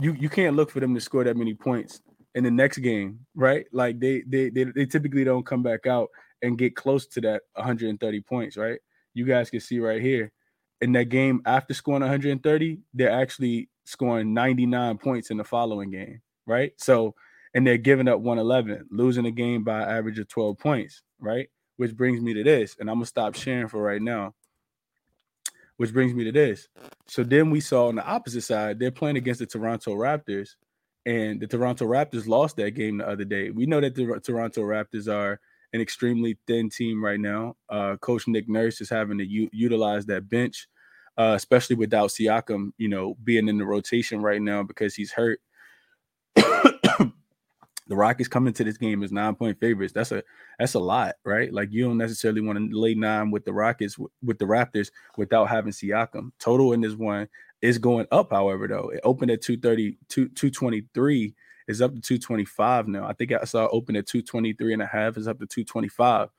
you 0.00 0.14
you 0.14 0.28
can't 0.28 0.56
look 0.56 0.70
for 0.70 0.80
them 0.80 0.94
to 0.94 1.00
score 1.00 1.24
that 1.24 1.36
many 1.36 1.54
points 1.54 2.00
in 2.34 2.42
the 2.42 2.50
next 2.50 2.78
game, 2.78 3.20
right? 3.34 3.66
Like 3.70 4.00
they 4.00 4.22
they 4.26 4.48
they, 4.48 4.64
they 4.64 4.86
typically 4.86 5.24
don't 5.24 5.44
come 5.44 5.62
back 5.62 5.86
out 5.86 6.08
and 6.42 6.58
get 6.58 6.76
close 6.76 7.06
to 7.06 7.20
that 7.22 7.42
130 7.54 8.20
points, 8.22 8.56
right? 8.56 8.78
You 9.14 9.24
guys 9.24 9.50
can 9.50 9.60
see 9.60 9.80
right 9.80 10.00
here 10.00 10.32
in 10.80 10.92
that 10.92 11.06
game 11.06 11.42
after 11.44 11.74
scoring 11.74 12.02
130, 12.02 12.78
they're 12.94 13.10
actually 13.10 13.68
scoring 13.84 14.34
99 14.34 14.98
points 14.98 15.30
in 15.30 15.36
the 15.36 15.44
following 15.44 15.90
game, 15.90 16.20
right? 16.46 16.72
So, 16.76 17.14
and 17.54 17.66
they're 17.66 17.78
giving 17.78 18.08
up 18.08 18.20
111, 18.20 18.86
losing 18.90 19.24
the 19.24 19.30
game 19.30 19.64
by 19.64 19.82
an 19.82 19.88
average 19.88 20.18
of 20.18 20.28
12 20.28 20.58
points, 20.58 21.02
right? 21.18 21.48
Which 21.76 21.96
brings 21.96 22.20
me 22.20 22.34
to 22.34 22.44
this, 22.44 22.76
and 22.78 22.88
I'm 22.88 22.96
gonna 22.96 23.06
stop 23.06 23.34
sharing 23.34 23.68
for 23.68 23.82
right 23.82 24.02
now. 24.02 24.34
Which 25.76 25.92
brings 25.92 26.12
me 26.12 26.24
to 26.24 26.32
this. 26.32 26.68
So 27.06 27.22
then 27.22 27.50
we 27.50 27.60
saw 27.60 27.88
on 27.88 27.94
the 27.94 28.04
opposite 28.04 28.42
side, 28.42 28.78
they're 28.78 28.90
playing 28.90 29.16
against 29.16 29.40
the 29.40 29.46
Toronto 29.46 29.94
Raptors, 29.94 30.50
and 31.06 31.40
the 31.40 31.46
Toronto 31.46 31.86
Raptors 31.86 32.26
lost 32.26 32.56
that 32.56 32.72
game 32.72 32.98
the 32.98 33.08
other 33.08 33.24
day. 33.24 33.50
We 33.50 33.66
know 33.66 33.80
that 33.80 33.94
the 33.94 34.20
Toronto 34.20 34.62
Raptors 34.62 35.12
are 35.12 35.40
an 35.72 35.80
extremely 35.80 36.38
thin 36.46 36.70
team 36.70 37.02
right 37.02 37.20
now. 37.20 37.56
Uh, 37.68 37.96
Coach 37.96 38.26
Nick 38.26 38.48
Nurse 38.48 38.80
is 38.80 38.90
having 38.90 39.18
to 39.18 39.26
u- 39.26 39.50
utilize 39.52 40.06
that 40.06 40.28
bench, 40.28 40.68
uh, 41.16 41.34
especially 41.36 41.76
without 41.76 42.10
Siakam, 42.10 42.72
you 42.78 42.88
know, 42.88 43.16
being 43.24 43.48
in 43.48 43.58
the 43.58 43.64
rotation 43.64 44.22
right 44.22 44.40
now 44.40 44.62
because 44.62 44.94
he's 44.94 45.12
hurt. 45.12 45.40
the 47.88 47.96
Rockets 47.96 48.28
coming 48.28 48.52
to 48.54 48.64
this 48.64 48.76
game 48.76 49.02
as 49.02 49.12
nine 49.12 49.34
point 49.34 49.58
favorites. 49.58 49.92
That's 49.92 50.12
a 50.12 50.22
that's 50.58 50.74
a 50.74 50.78
lot, 50.78 51.16
right? 51.24 51.52
Like 51.52 51.72
you 51.72 51.84
don't 51.84 51.98
necessarily 51.98 52.40
want 52.40 52.58
to 52.58 52.78
lay 52.78 52.94
nine 52.94 53.30
with 53.30 53.44
the 53.44 53.52
Rockets 53.52 53.98
with 53.98 54.38
the 54.38 54.44
Raptors 54.44 54.90
without 55.16 55.46
having 55.46 55.72
Siakam. 55.72 56.32
Total 56.38 56.72
in 56.72 56.80
this 56.80 56.94
one 56.94 57.28
is 57.60 57.78
going 57.78 58.06
up, 58.12 58.30
however, 58.30 58.68
though. 58.68 58.90
It 58.90 59.00
opened 59.02 59.30
at 59.30 59.42
230, 59.42 59.98
223 60.08 61.34
is 61.68 61.82
up 61.82 61.94
to 61.94 62.00
225 62.00 62.88
now. 62.88 63.06
I 63.06 63.12
think 63.12 63.32
I 63.32 63.44
saw 63.44 63.68
open 63.70 63.94
at 63.96 64.06
223 64.06 64.72
and 64.72 64.82
a 64.82 64.86
half, 64.86 65.16
is 65.16 65.28
up 65.28 65.38
to 65.38 65.46
225. 65.46 66.30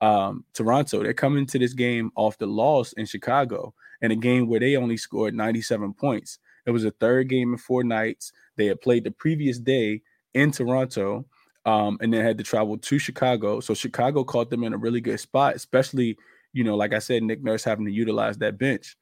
Um, 0.00 0.44
Toronto, 0.52 1.02
they're 1.02 1.14
coming 1.14 1.46
to 1.46 1.58
this 1.58 1.72
game 1.72 2.10
off 2.16 2.36
the 2.36 2.46
loss 2.46 2.92
in 2.94 3.06
Chicago 3.06 3.72
in 4.00 4.10
a 4.10 4.16
game 4.16 4.48
where 4.48 4.58
they 4.58 4.76
only 4.76 4.96
scored 4.96 5.34
97 5.34 5.94
points. 5.94 6.40
It 6.66 6.72
was 6.72 6.84
a 6.84 6.90
third 6.90 7.28
game 7.28 7.52
in 7.52 7.58
four 7.58 7.84
nights. 7.84 8.32
They 8.56 8.66
had 8.66 8.80
played 8.80 9.04
the 9.04 9.12
previous 9.12 9.58
day 9.58 10.02
in 10.34 10.50
Toronto 10.50 11.24
um, 11.64 11.98
and 12.00 12.12
then 12.12 12.24
had 12.24 12.38
to 12.38 12.44
travel 12.44 12.76
to 12.76 12.98
Chicago. 12.98 13.60
So 13.60 13.74
Chicago 13.74 14.24
caught 14.24 14.50
them 14.50 14.64
in 14.64 14.72
a 14.72 14.78
really 14.78 15.00
good 15.00 15.20
spot, 15.20 15.54
especially, 15.54 16.18
you 16.52 16.64
know, 16.64 16.76
like 16.76 16.92
I 16.92 16.98
said, 16.98 17.22
Nick 17.22 17.42
Nurse 17.42 17.62
having 17.62 17.86
to 17.86 17.92
utilize 17.92 18.38
that 18.38 18.58
bench. 18.58 18.96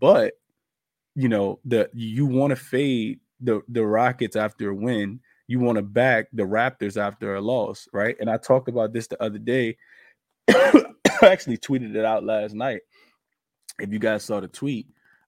But, 0.00 0.34
you 1.16 1.28
know, 1.28 1.58
the 1.64 1.90
you 1.92 2.26
want 2.26 2.50
to 2.50 2.56
fade 2.56 3.20
the 3.40 3.62
the 3.68 3.84
Rockets 3.84 4.36
after 4.36 4.70
a 4.70 4.74
win, 4.74 5.20
you 5.46 5.60
want 5.60 5.76
to 5.76 5.82
back 5.82 6.28
the 6.32 6.42
Raptors 6.42 7.00
after 7.00 7.34
a 7.34 7.40
loss, 7.40 7.88
right? 7.92 8.16
And 8.20 8.30
I 8.30 8.36
talked 8.36 8.68
about 8.68 8.92
this 8.92 9.06
the 9.06 9.22
other 9.22 9.38
day. 9.38 9.76
I 10.48 10.84
actually 11.22 11.58
tweeted 11.58 11.94
it 11.94 12.04
out 12.04 12.24
last 12.24 12.54
night. 12.54 12.80
If 13.78 13.92
you 13.92 13.98
guys 13.98 14.24
saw 14.24 14.40
the 14.40 14.48
tweet, 14.48 14.86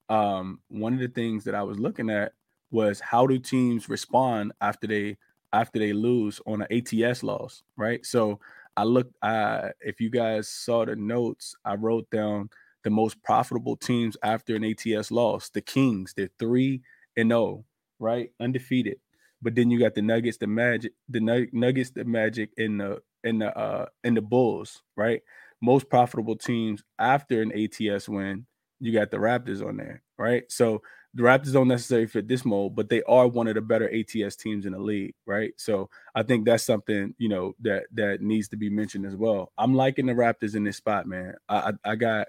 um, 0.08 0.60
one 0.68 0.94
of 0.94 1.00
the 1.00 1.08
things 1.08 1.44
that 1.44 1.54
I 1.54 1.62
was 1.62 1.78
looking 1.78 2.10
at 2.10 2.32
was 2.70 3.00
how 3.00 3.26
do 3.26 3.38
teams 3.38 3.88
respond 3.88 4.52
after 4.60 4.86
they 4.86 5.16
after 5.52 5.78
they 5.78 5.92
lose 5.92 6.40
on 6.46 6.62
an 6.62 6.68
ATS 6.70 7.22
loss, 7.22 7.62
right? 7.76 8.04
So 8.04 8.40
I 8.76 8.84
looked. 8.84 9.14
I 9.22 9.70
if 9.80 10.00
you 10.00 10.10
guys 10.10 10.48
saw 10.48 10.84
the 10.84 10.96
notes, 10.96 11.56
I 11.64 11.74
wrote 11.74 12.08
down 12.10 12.50
the 12.84 12.90
most 12.90 13.20
profitable 13.22 13.76
teams 13.76 14.16
after 14.22 14.54
an 14.54 14.64
ATS 14.64 15.10
loss. 15.10 15.48
The 15.50 15.60
Kings, 15.60 16.14
they're 16.16 16.30
three 16.38 16.82
and 17.16 17.30
zero. 17.30 17.40
Oh 17.40 17.64
right? 17.98 18.30
Undefeated. 18.40 18.98
But 19.42 19.54
then 19.54 19.70
you 19.70 19.78
got 19.78 19.94
the 19.94 20.02
Nuggets, 20.02 20.38
the 20.38 20.46
Magic, 20.46 20.92
the 21.08 21.48
Nuggets, 21.52 21.90
the 21.90 22.04
Magic, 22.04 22.50
and 22.56 22.80
the 22.80 23.02
and 23.24 23.40
the 23.42 23.56
uh 23.56 23.86
and 24.04 24.16
the 24.16 24.22
Bulls, 24.22 24.82
right? 24.96 25.22
Most 25.60 25.88
profitable 25.88 26.36
teams 26.36 26.82
after 26.98 27.42
an 27.42 27.52
ATS 27.52 28.08
win, 28.08 28.46
you 28.80 28.92
got 28.92 29.10
the 29.10 29.16
Raptors 29.18 29.66
on 29.66 29.76
there, 29.76 30.02
right? 30.18 30.44
So 30.50 30.82
the 31.14 31.22
Raptors 31.22 31.52
don't 31.52 31.68
necessarily 31.68 32.06
fit 32.06 32.28
this 32.28 32.44
mold, 32.44 32.76
but 32.76 32.90
they 32.90 33.02
are 33.04 33.26
one 33.26 33.48
of 33.48 33.54
the 33.54 33.62
better 33.62 33.90
ATS 33.92 34.36
teams 34.36 34.66
in 34.66 34.72
the 34.72 34.78
league, 34.78 35.14
right? 35.24 35.52
So 35.56 35.88
I 36.14 36.22
think 36.22 36.44
that's 36.44 36.64
something 36.64 37.14
you 37.18 37.28
know 37.28 37.54
that 37.60 37.84
that 37.94 38.20
needs 38.20 38.48
to 38.48 38.56
be 38.56 38.70
mentioned 38.70 39.06
as 39.06 39.16
well. 39.16 39.52
I'm 39.58 39.74
liking 39.74 40.06
the 40.06 40.12
Raptors 40.12 40.54
in 40.54 40.64
this 40.64 40.76
spot, 40.76 41.06
man. 41.06 41.34
I 41.48 41.72
I, 41.84 41.92
I 41.92 41.96
got 41.96 42.26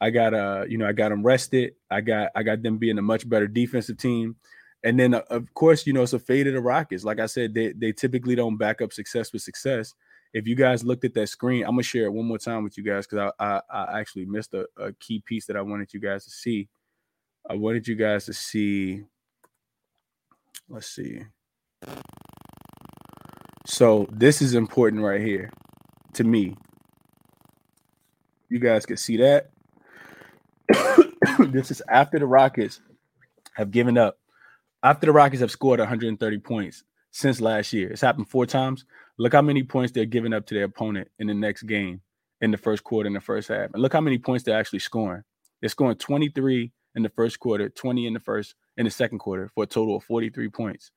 I 0.00 0.10
got 0.10 0.32
uh 0.32 0.64
you 0.68 0.78
know 0.78 0.86
I 0.86 0.92
got 0.92 1.10
them 1.10 1.22
rested. 1.24 1.74
I 1.90 2.00
got 2.00 2.30
I 2.34 2.42
got 2.42 2.62
them 2.62 2.78
being 2.78 2.98
a 2.98 3.02
much 3.02 3.28
better 3.28 3.46
defensive 3.46 3.98
team. 3.98 4.36
And 4.82 4.98
then, 4.98 5.14
uh, 5.14 5.22
of 5.30 5.52
course, 5.54 5.86
you 5.86 5.92
know, 5.92 6.02
it's 6.02 6.12
a 6.12 6.18
fade 6.18 6.46
of 6.46 6.54
the 6.54 6.60
Rockets. 6.60 7.04
Like 7.04 7.20
I 7.20 7.26
said, 7.26 7.54
they, 7.54 7.72
they 7.72 7.92
typically 7.92 8.34
don't 8.34 8.56
back 8.56 8.80
up 8.80 8.92
success 8.92 9.32
with 9.32 9.42
success. 9.42 9.94
If 10.32 10.46
you 10.46 10.54
guys 10.54 10.84
looked 10.84 11.04
at 11.04 11.14
that 11.14 11.28
screen, 11.28 11.64
I'm 11.64 11.72
gonna 11.72 11.82
share 11.82 12.04
it 12.04 12.12
one 12.12 12.26
more 12.26 12.38
time 12.38 12.62
with 12.62 12.78
you 12.78 12.84
guys 12.84 13.06
because 13.06 13.32
I, 13.38 13.44
I, 13.44 13.60
I 13.68 14.00
actually 14.00 14.26
missed 14.26 14.54
a, 14.54 14.66
a 14.78 14.92
key 14.94 15.22
piece 15.26 15.46
that 15.46 15.56
I 15.56 15.62
wanted 15.62 15.92
you 15.92 16.00
guys 16.00 16.24
to 16.24 16.30
see. 16.30 16.68
I 17.48 17.54
wanted 17.54 17.88
you 17.88 17.96
guys 17.96 18.26
to 18.26 18.32
see. 18.32 19.02
Let's 20.68 20.86
see. 20.86 21.22
So 23.66 24.06
this 24.12 24.40
is 24.40 24.54
important 24.54 25.02
right 25.02 25.20
here 25.20 25.50
to 26.14 26.24
me. 26.24 26.56
You 28.48 28.60
guys 28.60 28.86
can 28.86 28.96
see 28.96 29.16
that. 29.16 29.50
this 31.40 31.72
is 31.72 31.82
after 31.88 32.20
the 32.20 32.26
Rockets 32.26 32.80
have 33.54 33.72
given 33.72 33.98
up 33.98 34.19
after 34.82 35.06
the 35.06 35.12
Rockets 35.12 35.40
have 35.40 35.50
scored 35.50 35.80
130 35.80 36.38
points 36.38 36.84
since 37.10 37.40
last 37.40 37.72
year. 37.72 37.90
It's 37.90 38.00
happened 38.00 38.28
four 38.28 38.46
times. 38.46 38.84
Look 39.18 39.32
how 39.32 39.42
many 39.42 39.62
points 39.62 39.92
they're 39.92 40.04
giving 40.04 40.32
up 40.32 40.46
to 40.46 40.54
their 40.54 40.64
opponent 40.64 41.08
in 41.18 41.26
the 41.26 41.34
next 41.34 41.64
game 41.64 42.00
in 42.40 42.50
the 42.50 42.56
first 42.56 42.84
quarter 42.84 43.06
in 43.06 43.12
the 43.12 43.20
first 43.20 43.48
half. 43.48 43.70
And 43.72 43.82
look 43.82 43.92
how 43.92 44.00
many 44.00 44.18
points 44.18 44.44
they're 44.44 44.58
actually 44.58 44.78
scoring. 44.78 45.22
They're 45.60 45.68
scoring 45.68 45.96
23 45.96 46.72
in 46.94 47.02
the 47.02 47.10
first 47.10 47.38
quarter, 47.38 47.68
20 47.68 48.06
in 48.06 48.14
the 48.14 48.20
first 48.20 48.54
in 48.76 48.84
the 48.84 48.90
second 48.90 49.18
quarter 49.18 49.50
for 49.54 49.64
a 49.64 49.66
total 49.66 49.96
of 49.96 50.04
43 50.04 50.48
points. 50.48 50.90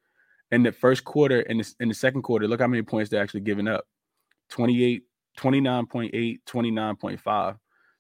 In 0.52 0.64
the 0.64 0.72
first 0.72 1.04
quarter 1.04 1.42
in, 1.42 1.62
in 1.80 1.90
the 1.90 1.94
second 1.96 2.22
quarter, 2.22 2.48
look 2.48 2.62
how 2.62 2.68
many 2.68 2.84
points 2.84 3.10
they're 3.10 3.22
actually 3.22 3.42
giving 3.42 3.68
up. 3.68 3.86
28, 4.50 5.04
29.8, 5.38 6.40
29.5. 6.48 7.58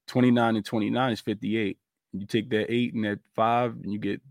29 0.07 0.55
and 0.55 0.65
29 0.65 1.11
is 1.11 1.21
58. 1.21 1.77
You 2.13 2.25
take 2.27 2.49
that 2.51 2.71
eight 2.71 2.93
and 2.93 3.05
that 3.05 3.19
five, 3.35 3.73
and 3.81 3.91
you 3.91 3.97
get, 3.97 4.21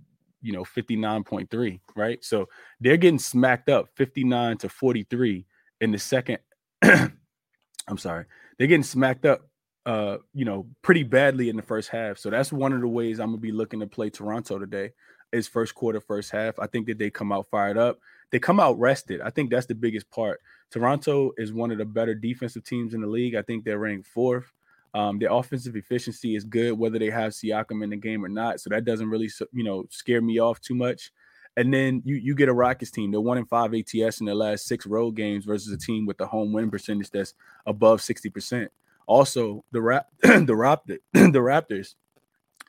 you 0.42 0.52
know, 0.52 0.64
59.3, 0.64 1.80
right? 1.96 2.22
So 2.24 2.48
they're 2.80 2.96
getting 2.96 3.18
smacked 3.18 3.68
up 3.68 3.88
59 3.94 4.58
to 4.58 4.68
43 4.68 5.46
in 5.80 5.92
the 5.92 5.98
second. 5.98 6.38
I'm 6.82 7.98
sorry. 7.98 8.26
They're 8.58 8.66
getting 8.66 8.82
smacked 8.82 9.24
up 9.24 9.48
uh, 9.84 10.18
you 10.32 10.44
know, 10.44 10.66
pretty 10.82 11.02
badly 11.02 11.48
in 11.48 11.56
the 11.56 11.62
first 11.62 11.88
half. 11.88 12.18
So 12.18 12.30
that's 12.30 12.52
one 12.52 12.72
of 12.72 12.80
the 12.80 12.88
ways 12.88 13.18
I'm 13.18 13.30
gonna 13.30 13.38
be 13.38 13.52
looking 13.52 13.80
to 13.80 13.86
play 13.86 14.10
Toronto 14.10 14.58
today. 14.58 14.92
Is 15.32 15.48
first 15.48 15.74
quarter, 15.74 15.98
first 15.98 16.30
half. 16.30 16.58
I 16.58 16.66
think 16.66 16.86
that 16.86 16.98
they 16.98 17.08
come 17.08 17.32
out 17.32 17.46
fired 17.50 17.78
up. 17.78 17.98
They 18.30 18.38
come 18.38 18.60
out 18.60 18.78
rested. 18.78 19.22
I 19.22 19.30
think 19.30 19.50
that's 19.50 19.64
the 19.64 19.74
biggest 19.74 20.10
part. 20.10 20.40
Toronto 20.70 21.32
is 21.38 21.54
one 21.54 21.70
of 21.70 21.78
the 21.78 21.86
better 21.86 22.14
defensive 22.14 22.64
teams 22.64 22.92
in 22.92 23.00
the 23.00 23.06
league. 23.06 23.34
I 23.34 23.40
think 23.40 23.64
they're 23.64 23.78
ranked 23.78 24.06
fourth. 24.06 24.52
Um, 24.94 25.18
their 25.18 25.32
offensive 25.32 25.74
efficiency 25.76 26.36
is 26.36 26.44
good, 26.44 26.72
whether 26.72 26.98
they 26.98 27.10
have 27.10 27.32
Siakam 27.32 27.82
in 27.82 27.90
the 27.90 27.96
game 27.96 28.24
or 28.24 28.28
not. 28.28 28.60
So 28.60 28.68
that 28.70 28.84
doesn't 28.84 29.08
really, 29.08 29.30
you 29.52 29.64
know, 29.64 29.86
scare 29.90 30.20
me 30.20 30.38
off 30.38 30.60
too 30.60 30.74
much. 30.74 31.10
And 31.56 31.72
then 31.72 32.02
you 32.04 32.16
you 32.16 32.34
get 32.34 32.48
a 32.48 32.54
Rockets 32.54 32.90
team. 32.90 33.10
They're 33.10 33.20
one 33.20 33.38
in 33.38 33.44
five 33.44 33.74
ATS 33.74 34.20
in 34.20 34.26
their 34.26 34.34
last 34.34 34.66
six 34.66 34.86
road 34.86 35.12
games 35.12 35.44
versus 35.44 35.72
a 35.72 35.76
team 35.76 36.06
with 36.06 36.20
a 36.20 36.26
home 36.26 36.52
win 36.52 36.70
percentage 36.70 37.10
that's 37.10 37.34
above 37.66 38.00
sixty 38.00 38.30
percent. 38.30 38.70
Also, 39.06 39.64
the 39.72 39.80
rap 39.80 40.08
the 40.22 40.28
Raptor 40.46 40.98
the 41.12 41.38
Raptors, 41.38 41.94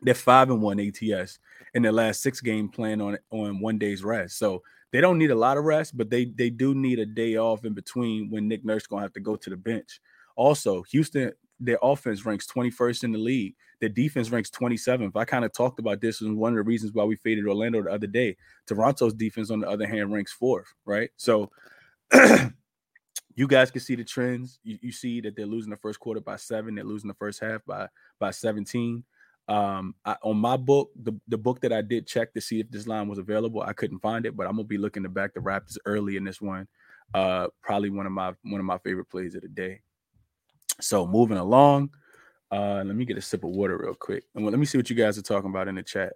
they're 0.02 0.14
five 0.14 0.50
and 0.50 0.62
one 0.62 0.80
ATS 0.80 1.40
in 1.74 1.82
their 1.82 1.94
last 1.94 2.22
six 2.22 2.42
game 2.42 2.68
playing 2.68 3.00
on 3.00 3.18
on 3.32 3.62
one 3.62 3.78
day's 3.78 4.04
rest. 4.04 4.38
So 4.38 4.62
they 4.92 5.00
don't 5.00 5.18
need 5.18 5.32
a 5.32 5.36
lot 5.36 5.58
of 5.58 5.64
rest, 5.64 5.98
but 5.98 6.10
they 6.10 6.26
they 6.26 6.50
do 6.50 6.76
need 6.76 7.00
a 7.00 7.06
day 7.06 7.38
off 7.38 7.64
in 7.64 7.74
between 7.74 8.30
when 8.30 8.50
Nick 8.50 8.66
Nurse 8.66 8.86
gonna 8.86 9.02
have 9.02 9.14
to 9.14 9.22
go 9.22 9.38
to 9.38 9.50
the 9.50 9.58
bench. 9.58 10.02
Also, 10.36 10.84
Houston, 10.84 11.32
their 11.60 11.78
offense 11.82 12.26
ranks 12.26 12.48
21st 12.48 13.04
in 13.06 13.12
the 13.12 13.18
league. 13.18 13.56
Their 13.80 13.90
defense 13.90 14.30
ranks 14.30 14.50
27th. 14.50 15.12
I 15.16 15.26
kind 15.26 15.46
of 15.46 15.54
talked 15.54 15.80
about 15.80 16.02
this 16.02 16.22
and 16.22 16.38
one 16.38 16.54
of 16.54 16.58
the 16.58 16.64
reasons 16.64 16.94
why 16.94 17.04
we 17.04 17.16
faded 17.16 17.48
Orlando 17.48 17.82
the 17.84 17.92
other 17.92 18.08
day. 18.08 18.38
Toronto's 18.66 19.14
defense, 19.14 19.52
on 19.52 19.60
the 19.60 19.70
other 19.70 19.88
hand, 19.88 20.14
ranks 20.14 20.32
fourth, 20.32 20.68
right? 20.86 21.10
So 21.18 21.52
you 23.36 23.48
guys 23.48 23.72
can 23.72 23.82
see 23.82 23.96
the 23.96 24.04
trends. 24.04 24.60
You, 24.64 24.78
you, 24.82 24.92
see 24.92 25.22
that 25.22 25.36
they're 25.36 25.46
losing 25.46 25.72
the 25.72 25.78
first 25.78 26.00
quarter 26.00 26.22
by 26.22 26.36
seven. 26.38 26.76
They're 26.76 26.84
losing 26.84 27.08
the 27.08 27.16
first 27.16 27.40
half 27.40 27.64
by 27.66 27.88
by 28.20 28.32
17. 28.32 29.04
Um, 29.48 29.96
I, 30.06 30.16
on 30.24 30.38
my 30.38 30.56
book, 30.56 30.92
the, 30.96 31.14
the 31.28 31.38
book 31.38 31.60
that 31.62 31.74
I 31.74 31.82
did 31.82 32.08
check 32.08 32.34
to 32.34 32.42
see 32.42 32.62
if 32.62 32.70
this 32.70 32.88
line 32.88 33.10
was 33.10 33.20
available, 33.20 33.62
I 33.62 33.74
couldn't 33.74 34.00
find 34.00 34.26
it, 34.26 34.38
but 34.38 34.48
I'm 34.48 34.54
gonna 34.56 34.64
be 34.64 34.78
looking 34.78 35.04
to 35.04 35.10
back 35.10 35.34
the 35.34 35.42
Raptors 35.42 35.78
early 35.86 36.16
in 36.16 36.24
this 36.24 36.42
one. 36.42 36.68
Uh, 37.14 37.48
probably 37.62 37.90
one 37.90 38.06
of 38.06 38.12
my 38.12 38.34
one 38.44 38.60
of 38.60 38.66
my 38.66 38.78
favorite 38.80 39.10
plays 39.10 39.36
of 39.36 39.42
the 39.42 39.50
day. 39.50 39.82
So 40.82 41.06
moving 41.08 41.38
along, 41.38 41.92
uh, 42.52 42.84
let 42.86 42.96
me 42.96 43.06
get 43.06 43.18
a 43.18 43.22
sip 43.22 43.44
of 43.44 43.52
water 43.52 43.78
real 43.78 43.96
quick, 43.96 44.26
and 44.36 44.46
let 44.46 44.58
me 44.60 44.66
see 44.66 44.78
what 44.78 44.90
you 44.90 44.96
guys 44.96 45.18
are 45.18 45.24
talking 45.24 45.50
about 45.50 45.68
in 45.68 45.76
the 45.76 45.84
chat. 45.84 46.14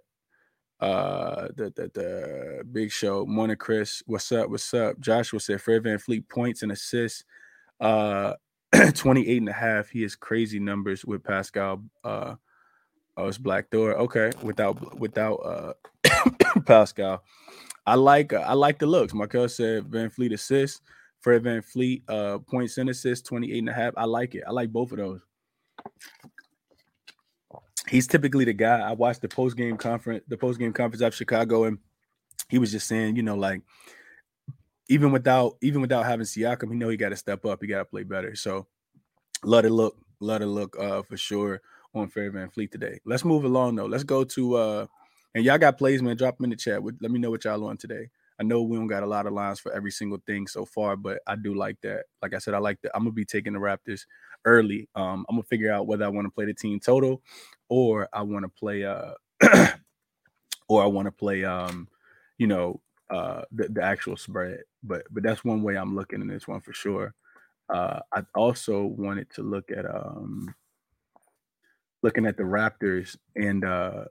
Uh 0.80 1.48
the, 1.56 1.72
the 1.74 1.90
the 1.94 2.64
big 2.70 2.92
show 2.92 3.26
morning 3.26 3.56
chris 3.56 4.00
what's 4.06 4.30
up 4.30 4.48
what's 4.48 4.72
up? 4.72 5.00
Joshua 5.00 5.40
said 5.40 5.60
fred 5.60 5.82
VanVleet 5.82 6.28
points 6.28 6.62
and 6.62 6.70
assists 6.70 7.24
uh 7.80 8.34
28 8.94 9.38
and 9.38 9.48
a 9.48 9.52
half. 9.52 9.88
He 9.88 10.02
has 10.02 10.14
crazy 10.14 10.60
numbers 10.60 11.04
with 11.04 11.24
pascal 11.24 11.82
uh 12.04 12.36
oh 13.16 13.26
it's 13.26 13.38
black 13.38 13.70
door. 13.70 13.94
Okay 13.94 14.30
without 14.40 14.96
without 15.00 15.36
uh 15.36 15.72
pascal. 16.66 17.24
I 17.84 17.96
like 17.96 18.32
uh, 18.32 18.44
i 18.46 18.52
like 18.52 18.78
the 18.78 18.86
looks. 18.86 19.12
Markel 19.14 19.48
said 19.48 19.82
VanVleet 19.90 20.32
assists 20.32 20.80
fred 21.20 21.42
vanvleet 21.42 22.02
uh 22.08 22.38
points 22.38 22.78
and 22.78 22.88
assists 22.90 23.28
28 23.28 23.58
and 23.58 23.68
a 23.68 23.72
half 23.72 23.92
i 23.96 24.04
like 24.04 24.34
it 24.34 24.44
i 24.46 24.50
like 24.50 24.70
both 24.70 24.92
of 24.92 24.98
those 24.98 25.20
he's 27.88 28.06
typically 28.06 28.44
the 28.44 28.52
guy. 28.52 28.80
I 28.80 28.92
watched 28.92 29.22
the 29.22 29.28
post 29.28 29.56
game 29.56 29.76
conference, 29.76 30.24
the 30.28 30.36
post 30.36 30.58
game 30.58 30.72
conference 30.72 31.02
of 31.02 31.14
Chicago, 31.14 31.64
and 31.64 31.78
he 32.48 32.58
was 32.58 32.70
just 32.70 32.86
saying, 32.86 33.16
you 33.16 33.22
know, 33.22 33.36
like 33.36 33.62
even 34.88 35.12
without 35.12 35.56
even 35.62 35.80
without 35.80 36.06
having 36.06 36.26
Siakam, 36.26 36.70
he 36.70 36.76
know 36.76 36.88
he 36.88 36.96
got 36.96 37.10
to 37.10 37.16
step 37.16 37.44
up, 37.44 37.60
he 37.60 37.66
got 37.68 37.78
to 37.78 37.84
play 37.84 38.04
better. 38.04 38.34
So 38.34 38.66
let 39.44 39.64
it 39.64 39.70
look, 39.70 39.96
let 40.20 40.42
it 40.42 40.46
look 40.46 40.76
uh, 40.78 41.02
for 41.02 41.16
sure 41.16 41.60
on 41.94 42.08
Fred 42.08 42.32
VanVleet 42.32 42.70
today. 42.70 43.00
Let's 43.04 43.24
move 43.24 43.44
along 43.44 43.76
though. 43.76 43.86
Let's 43.86 44.04
go 44.04 44.24
to 44.24 44.54
uh 44.56 44.86
and 45.34 45.44
y'all 45.44 45.58
got 45.58 45.78
plays, 45.78 46.02
man. 46.02 46.16
Drop 46.16 46.36
them 46.36 46.44
in 46.44 46.50
the 46.50 46.56
chat. 46.56 46.82
Let 46.82 47.10
me 47.10 47.18
know 47.18 47.30
what 47.30 47.44
y'all 47.44 47.64
on 47.66 47.76
today. 47.76 48.08
I 48.40 48.44
know 48.44 48.62
we 48.62 48.76
don't 48.76 48.86
got 48.86 49.02
a 49.02 49.06
lot 49.06 49.26
of 49.26 49.32
lines 49.32 49.58
for 49.58 49.72
every 49.72 49.90
single 49.90 50.18
thing 50.26 50.46
so 50.46 50.64
far, 50.64 50.96
but 50.96 51.20
I 51.26 51.36
do 51.36 51.54
like 51.54 51.80
that. 51.82 52.04
Like 52.22 52.34
I 52.34 52.38
said, 52.38 52.54
I 52.54 52.58
like 52.58 52.80
that. 52.82 52.92
I'm 52.94 53.02
gonna 53.02 53.12
be 53.12 53.24
taking 53.24 53.52
the 53.52 53.58
Raptors 53.58 54.02
early. 54.44 54.88
Um, 54.94 55.26
I'm 55.28 55.36
gonna 55.36 55.42
figure 55.44 55.72
out 55.72 55.86
whether 55.86 56.04
I 56.04 56.08
want 56.08 56.26
to 56.26 56.30
play 56.30 56.44
the 56.44 56.54
team 56.54 56.78
total 56.80 57.22
or 57.68 58.08
I 58.12 58.22
want 58.22 58.44
to 58.44 58.48
play 58.48 58.84
uh 58.84 59.12
or 60.68 60.82
I 60.82 60.86
want 60.86 61.06
to 61.06 61.12
play 61.12 61.44
um 61.44 61.88
you 62.38 62.46
know 62.46 62.80
uh 63.10 63.42
the, 63.52 63.68
the 63.68 63.82
actual 63.82 64.16
spread. 64.16 64.60
But 64.82 65.02
but 65.10 65.22
that's 65.22 65.44
one 65.44 65.62
way 65.62 65.76
I'm 65.76 65.96
looking 65.96 66.20
in 66.20 66.28
this 66.28 66.46
one 66.46 66.60
for 66.60 66.72
sure. 66.72 67.14
Uh 67.72 68.00
I 68.12 68.22
also 68.34 68.84
wanted 68.84 69.30
to 69.30 69.42
look 69.42 69.70
at 69.70 69.84
um 69.84 70.54
looking 72.02 72.26
at 72.26 72.36
the 72.36 72.44
Raptors 72.44 73.16
and 73.34 73.64
uh 73.64 74.04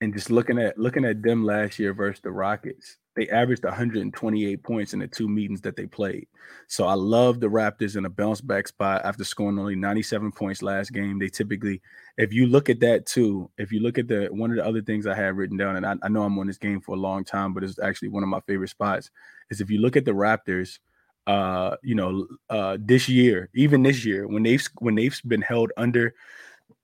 and 0.00 0.12
just 0.12 0.30
looking 0.30 0.58
at 0.58 0.78
looking 0.78 1.04
at 1.04 1.22
them 1.22 1.44
last 1.44 1.78
year 1.78 1.94
versus 1.94 2.20
the 2.20 2.30
Rockets, 2.30 2.98
they 3.16 3.28
averaged 3.30 3.64
128 3.64 4.62
points 4.62 4.92
in 4.92 4.98
the 4.98 5.08
two 5.08 5.26
meetings 5.26 5.62
that 5.62 5.74
they 5.74 5.86
played. 5.86 6.28
So 6.68 6.86
I 6.86 6.92
love 6.92 7.40
the 7.40 7.46
Raptors 7.46 7.96
in 7.96 8.04
a 8.04 8.10
bounce 8.10 8.42
back 8.42 8.68
spot 8.68 9.02
after 9.04 9.24
scoring 9.24 9.58
only 9.58 9.74
97 9.74 10.32
points 10.32 10.62
last 10.62 10.92
game. 10.92 11.18
They 11.18 11.28
typically, 11.28 11.80
if 12.18 12.32
you 12.32 12.46
look 12.46 12.68
at 12.68 12.80
that 12.80 13.06
too, 13.06 13.50
if 13.56 13.72
you 13.72 13.80
look 13.80 13.96
at 13.96 14.06
the 14.06 14.26
one 14.26 14.50
of 14.50 14.56
the 14.56 14.66
other 14.66 14.82
things 14.82 15.06
I 15.06 15.14
have 15.14 15.36
written 15.36 15.56
down, 15.56 15.76
and 15.76 15.86
I, 15.86 15.94
I 16.02 16.08
know 16.08 16.22
I'm 16.22 16.38
on 16.38 16.46
this 16.46 16.58
game 16.58 16.80
for 16.80 16.94
a 16.94 17.00
long 17.00 17.24
time, 17.24 17.54
but 17.54 17.64
it's 17.64 17.78
actually 17.78 18.08
one 18.08 18.22
of 18.22 18.28
my 18.28 18.40
favorite 18.40 18.70
spots, 18.70 19.10
is 19.50 19.62
if 19.62 19.70
you 19.70 19.80
look 19.80 19.96
at 19.96 20.04
the 20.04 20.12
Raptors, 20.12 20.78
uh, 21.26 21.76
you 21.82 21.94
know, 21.94 22.26
uh, 22.50 22.76
this 22.78 23.08
year, 23.08 23.48
even 23.54 23.82
this 23.82 24.04
year, 24.04 24.28
when 24.28 24.42
they've 24.42 24.64
when 24.78 24.94
they've 24.94 25.18
been 25.26 25.42
held 25.42 25.72
under 25.78 26.14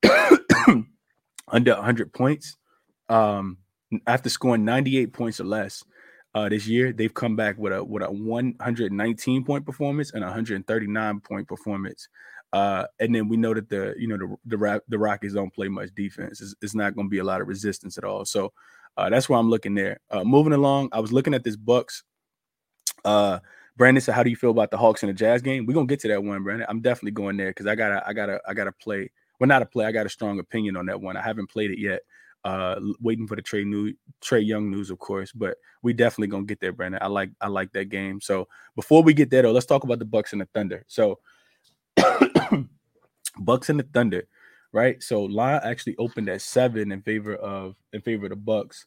under 1.49 1.75
100 1.75 2.13
points 2.15 2.57
um, 3.13 3.59
after 4.07 4.29
scoring 4.29 4.65
98 4.65 5.13
points 5.13 5.41
or 5.41 5.45
less 5.45 5.85
uh, 6.35 6.49
this 6.49 6.67
year, 6.67 6.93
they've 6.93 7.13
come 7.13 7.37
back 7.37 7.59
with 7.59 7.73
a 7.73 7.85
with 7.85 8.03
a 8.03 8.11
119 8.11 9.45
point 9.45 9.67
performance 9.67 10.13
and 10.13 10.23
139 10.23 11.21
point 11.21 11.47
performance. 11.47 12.09
Uh, 12.53 12.85
and 13.01 13.15
then 13.15 13.29
we 13.29 13.37
know 13.37 13.55
that 13.55 13.69
the 13.69 13.95
you 13.99 14.09
know 14.09 14.17
the 14.17 14.57
the, 14.57 14.83
the 14.89 14.99
Rockets 14.99 15.35
don't 15.35 15.53
play 15.55 15.69
much 15.69 15.91
defense. 15.95 16.41
It's, 16.41 16.55
it's 16.63 16.75
not 16.75 16.95
going 16.95 17.07
to 17.09 17.11
be 17.11 17.19
a 17.19 17.25
lot 17.25 17.41
of 17.41 17.49
resistance 17.49 17.99
at 17.99 18.05
all. 18.05 18.25
So 18.25 18.53
uh, 18.97 19.11
that's 19.11 19.29
why 19.29 19.39
I'm 19.39 19.51
looking 19.51 19.75
there. 19.75 20.01
Uh, 20.11 20.25
moving 20.25 20.53
along, 20.53 20.89
I 20.93 21.01
was 21.01 21.13
looking 21.13 21.35
at 21.35 21.45
this 21.45 21.57
Bucks. 21.57 22.03
Uh, 23.05 23.41
Brandon 23.77 24.01
said, 24.01 24.15
"How 24.15 24.23
do 24.23 24.31
you 24.31 24.37
feel 24.37 24.51
about 24.51 24.71
the 24.71 24.77
Hawks 24.77 25.03
and 25.03 25.11
the 25.11 25.15
Jazz 25.15 25.43
game?" 25.43 25.67
We're 25.67 25.75
gonna 25.75 25.87
get 25.87 26.01
to 26.01 26.09
that 26.09 26.23
one, 26.23 26.43
Brandon. 26.43 26.67
I'm 26.69 26.81
definitely 26.81 27.13
going 27.13 27.37
there 27.37 27.51
because 27.51 27.67
I 27.67 27.75
gotta, 27.75 28.07
I 28.07 28.13
gotta, 28.13 28.41
I 28.47 28.55
gotta 28.55 28.73
play. 28.73 29.11
Well, 29.39 29.49
not 29.49 29.63
a 29.63 29.67
play. 29.67 29.87
I 29.87 29.93
got 29.93 30.07
a 30.07 30.11
strong 30.11 30.39
opinion 30.39 30.77
on 30.77 30.87
that 30.87 31.01
one. 31.01 31.17
I 31.17 31.23
haven't 31.23 31.51
played 31.51 31.71
it 31.71 31.79
yet. 31.79 32.03
Uh, 32.45 32.81
waiting 33.01 33.27
for 33.29 33.37
the 33.37 33.43
Trae 33.43 33.65
new 33.65 33.95
Trae 34.21 34.45
Young 34.45 34.69
news, 34.69 34.91
of 34.91 34.99
course, 34.99 35.31
but 35.31 35.57
we 35.83 35.93
definitely 35.93 36.27
gonna 36.27 36.45
get 36.45 36.59
there, 36.59 36.73
Brandon. 36.73 37.01
I 37.01 37.07
like 37.07 37.31
I 37.41 37.47
like 37.47 37.73
that 37.73 37.89
game. 37.89 38.21
So 38.21 38.49
before 38.75 39.03
we 39.05 39.15
get 39.15 39.31
there, 39.31 39.43
though, 39.43 39.53
let's 39.53 39.67
talk 39.67 39.85
about 39.85 40.01
the 40.01 40.05
Bucks 40.05 40.33
and 40.33 40.41
the 40.41 40.49
Thunder. 40.53 40.85
So 40.89 41.21
Bucks 43.39 43.69
and 43.69 43.79
the 43.79 43.87
Thunder, 43.95 44.27
right? 44.73 45.01
So 45.01 45.23
line 45.23 45.61
actually 45.63 45.97
opened 45.99 46.29
at 46.29 46.43
seven 46.43 46.91
in 46.91 47.01
favor 47.03 47.37
of 47.37 47.77
in 47.93 48.01
favor 48.01 48.27
of 48.27 48.31
the 48.31 48.37
Bucks. 48.37 48.87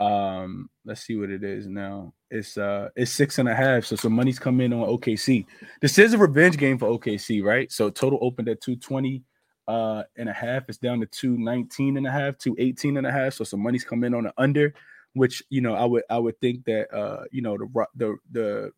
Um, 0.00 0.70
let's 0.84 1.02
see 1.02 1.16
what 1.16 1.30
it 1.30 1.44
is 1.44 1.66
now. 1.66 2.14
It's 2.30 2.56
uh 2.56 2.88
it's 2.96 3.12
six 3.12 3.38
and 3.38 3.50
a 3.50 3.54
half. 3.54 3.84
So 3.84 3.96
some 3.96 4.12
money's 4.12 4.38
come 4.38 4.60
in 4.62 4.72
on 4.72 4.88
OKC. 4.88 5.44
This 5.82 5.98
is 5.98 6.14
a 6.14 6.18
revenge 6.18 6.56
game 6.56 6.78
for 6.78 6.88
OKC, 6.88 7.44
right? 7.44 7.70
So 7.70 7.90
total 7.90 8.18
opened 8.22 8.48
at 8.48 8.62
220 8.62 9.22
uh 9.68 10.02
and 10.16 10.28
a 10.28 10.32
half. 10.32 10.68
It's 10.68 10.78
down 10.78 11.00
to 11.00 11.06
219 11.06 11.96
and 11.96 12.06
a 12.06 12.10
half, 12.10 12.38
218 12.38 12.96
and 12.96 13.06
a 13.06 13.12
half. 13.12 13.34
So 13.34 13.44
some 13.44 13.60
money's 13.60 13.84
come 13.84 14.04
in 14.04 14.14
on 14.14 14.24
the 14.24 14.34
under, 14.36 14.74
which 15.14 15.42
you 15.50 15.60
know, 15.60 15.74
I 15.74 15.84
would 15.84 16.02
I 16.10 16.18
would 16.18 16.40
think 16.40 16.64
that 16.66 16.94
uh, 16.94 17.24
you 17.30 17.42
know, 17.42 17.56
the 17.56 17.86
the 17.94 18.16
the 18.30 18.72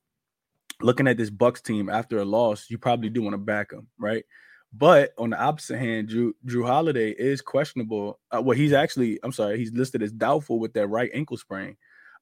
looking 0.81 1.09
at 1.09 1.16
this 1.16 1.31
Bucks 1.31 1.61
team 1.61 1.88
after 1.88 2.19
a 2.19 2.25
loss, 2.25 2.66
you 2.69 2.78
probably 2.78 3.09
do 3.09 3.23
want 3.23 3.35
to 3.35 3.38
back 3.38 3.71
them, 3.71 3.88
right? 3.99 4.25
But 4.73 5.12
on 5.16 5.31
the 5.31 5.40
opposite 5.40 5.78
hand, 5.78 6.09
Jrue 6.09 6.33
Jrue 6.47 6.66
Holiday 6.66 7.11
is 7.11 7.40
questionable. 7.40 8.19
Uh, 8.31 8.43
well, 8.43 8.57
he's 8.57 8.73
actually, 8.73 9.19
I'm 9.23 9.33
sorry, 9.33 9.59
he's 9.59 9.73
listed 9.73 10.02
as 10.02 10.12
doubtful 10.12 10.59
with 10.59 10.73
that 10.75 10.88
right 10.88 11.11
ankle 11.14 11.37
sprain. 11.37 11.76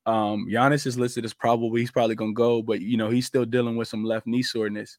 Um, 0.07 0.47
Giannis 0.51 0.87
is 0.87 0.99
listed 0.99 1.25
as 1.25 1.33
probably 1.33 1.81
he's 1.81 1.91
probably 1.91 2.15
gonna 2.15 2.33
go, 2.33 2.63
but 2.63 2.81
you 2.81 2.97
know 2.97 3.09
he's 3.11 3.27
still 3.27 3.45
dealing 3.45 3.77
with 3.77 3.89
some 3.89 4.05
left 4.05 4.27
knee 4.27 4.43
soreness. 4.43 4.99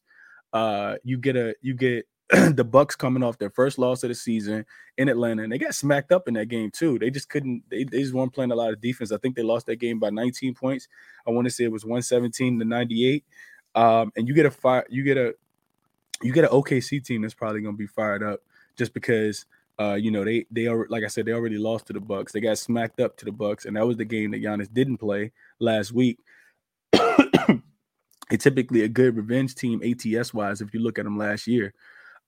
Uh, 0.52 0.96
you 1.04 1.16
get 1.16 1.36
a 1.36 1.54
you 1.62 1.74
get 1.74 2.06
the 2.30 2.64
Bucks 2.64 2.96
coming 2.96 3.22
off 3.22 3.38
their 3.38 3.50
first 3.50 3.78
loss 3.78 4.02
of 4.02 4.08
the 4.08 4.14
season 4.14 4.66
in 4.98 5.08
Atlanta, 5.08 5.44
and 5.44 5.52
they 5.52 5.58
got 5.58 5.74
smacked 5.74 6.10
up 6.10 6.26
in 6.26 6.34
that 6.34 6.46
game 6.46 6.70
too. 6.72 6.98
They 6.98 7.10
just 7.10 7.28
couldn't. 7.28 7.62
They, 7.70 7.84
they 7.84 8.00
just 8.00 8.14
weren't 8.14 8.32
playing 8.32 8.50
a 8.50 8.56
lot 8.56 8.72
of 8.72 8.80
defense. 8.80 9.12
I 9.12 9.18
think 9.18 9.36
they 9.36 9.42
lost 9.42 9.66
that 9.66 9.76
game 9.76 10.00
by 10.00 10.10
19 10.10 10.54
points. 10.54 10.88
I 11.26 11.30
want 11.30 11.46
to 11.46 11.50
say 11.52 11.64
it 11.64 11.72
was 11.72 11.84
117 11.84 12.58
to 12.58 12.64
98. 12.64 13.24
Um, 13.76 14.12
and 14.16 14.26
you 14.26 14.34
get 14.34 14.46
a 14.46 14.50
fire. 14.50 14.84
You 14.88 15.04
get 15.04 15.16
a 15.16 15.34
you 16.22 16.32
get 16.32 16.44
an 16.44 16.50
OKC 16.50 17.04
team 17.04 17.22
that's 17.22 17.34
probably 17.34 17.60
going 17.60 17.74
to 17.74 17.78
be 17.78 17.86
fired 17.86 18.22
up 18.22 18.40
just 18.76 18.92
because 18.92 19.46
uh, 19.78 19.94
you 19.94 20.10
know 20.10 20.24
they 20.24 20.46
they 20.50 20.66
are 20.66 20.86
like 20.88 21.04
I 21.04 21.08
said 21.08 21.26
they 21.26 21.32
already 21.32 21.58
lost 21.58 21.86
to 21.86 21.92
the 21.92 22.00
Bucks. 22.00 22.32
They 22.32 22.40
got 22.40 22.58
smacked 22.58 22.98
up 22.98 23.16
to 23.18 23.24
the 23.24 23.32
Bucks, 23.32 23.66
and 23.66 23.76
that 23.76 23.86
was 23.86 23.98
the 23.98 24.04
game 24.04 24.32
that 24.32 24.42
Giannis 24.42 24.72
didn't 24.72 24.96
play 24.96 25.32
last 25.60 25.92
week. 25.92 26.18
it's 26.92 28.42
typically 28.42 28.82
a 28.82 28.88
good 28.88 29.16
revenge 29.16 29.54
team 29.54 29.80
ATS 29.84 30.34
wise 30.34 30.60
if 30.60 30.74
you 30.74 30.80
look 30.80 30.98
at 30.98 31.04
them 31.04 31.18
last 31.18 31.46
year. 31.46 31.72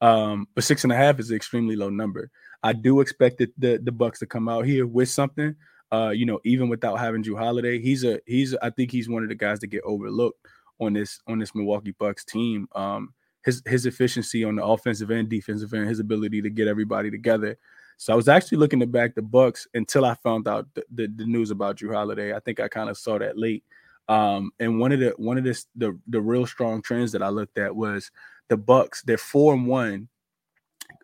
Um, 0.01 0.47
but 0.55 0.65
six 0.65 0.85
and 0.85 0.93
a 0.93 0.97
half 0.97 1.19
is 1.19 1.31
an 1.31 1.37
extremely 1.37 1.77
low 1.77 1.91
number. 1.91 2.31
I 2.63 2.73
do 2.73 3.01
expect 3.01 3.39
the, 3.39 3.49
the, 3.59 3.79
the 3.83 3.93
Bucks 3.93 4.19
to 4.21 4.27
come 4.27 4.49
out 4.49 4.65
here 4.65 4.87
with 4.87 5.09
something. 5.09 5.55
Uh, 5.91 6.11
you 6.11 6.27
know, 6.27 6.39
even 6.45 6.69
without 6.69 6.97
having 6.97 7.23
Jrue 7.23 7.39
Holiday, 7.39 7.81
he's 7.81 8.05
a 8.05 8.21
he's 8.27 8.55
I 8.57 8.71
think 8.71 8.91
he's 8.91 9.09
one 9.09 9.23
of 9.23 9.31
the 9.31 9.35
guys 9.35 9.59
that 9.61 9.69
get 9.69 9.83
overlooked 9.85 10.39
on 10.81 10.93
this 10.93 11.21
on 11.27 11.39
this 11.39 11.55
Milwaukee 11.55 11.95
Bucks 11.99 12.25
team. 12.25 12.69
Um, 12.75 13.15
his 13.45 13.63
his 13.67 13.87
efficiency 13.87 14.45
on 14.45 14.57
the 14.57 14.65
offensive 14.65 15.11
and 15.11 15.29
defensive 15.29 15.73
end, 15.73 15.89
his 15.89 16.01
ability 16.01 16.43
to 16.43 16.51
get 16.51 16.69
everybody 16.69 17.11
together. 17.11 17.57
So 17.97 18.13
I 18.13 18.17
was 18.17 18.29
actually 18.29 18.59
looking 18.59 18.81
to 18.81 18.87
back 18.87 19.15
the 19.15 19.23
Bucks 19.23 19.67
until 19.75 20.05
I 20.05 20.15
found 20.15 20.47
out 20.47 20.69
the, 20.75 20.85
the, 20.95 21.07
the 21.09 21.25
news 21.25 21.51
about 21.51 21.77
Jrue 21.79 21.95
Holiday. 21.95 22.33
I 22.33 22.39
think 22.41 22.61
I 22.61 22.69
kind 22.69 22.89
of 22.91 22.97
saw 22.97 23.19
that 23.19 23.37
late. 23.37 23.65
Um, 24.09 24.53
and 24.61 24.79
one 24.79 24.93
of 24.93 25.01
the 25.01 25.15
one 25.17 25.39
of 25.39 25.45
the, 25.45 25.65
the 25.75 25.99
the 26.07 26.21
real 26.21 26.47
strong 26.47 26.83
trends 26.83 27.13
that 27.13 27.23
I 27.23 27.29
looked 27.29 27.59
at 27.59 27.75
was 27.75 28.11
the 28.49 28.57
Bucks, 28.57 29.03
they're 29.03 29.19
four 29.19 29.55
and 29.55 29.67
one 29.67 30.09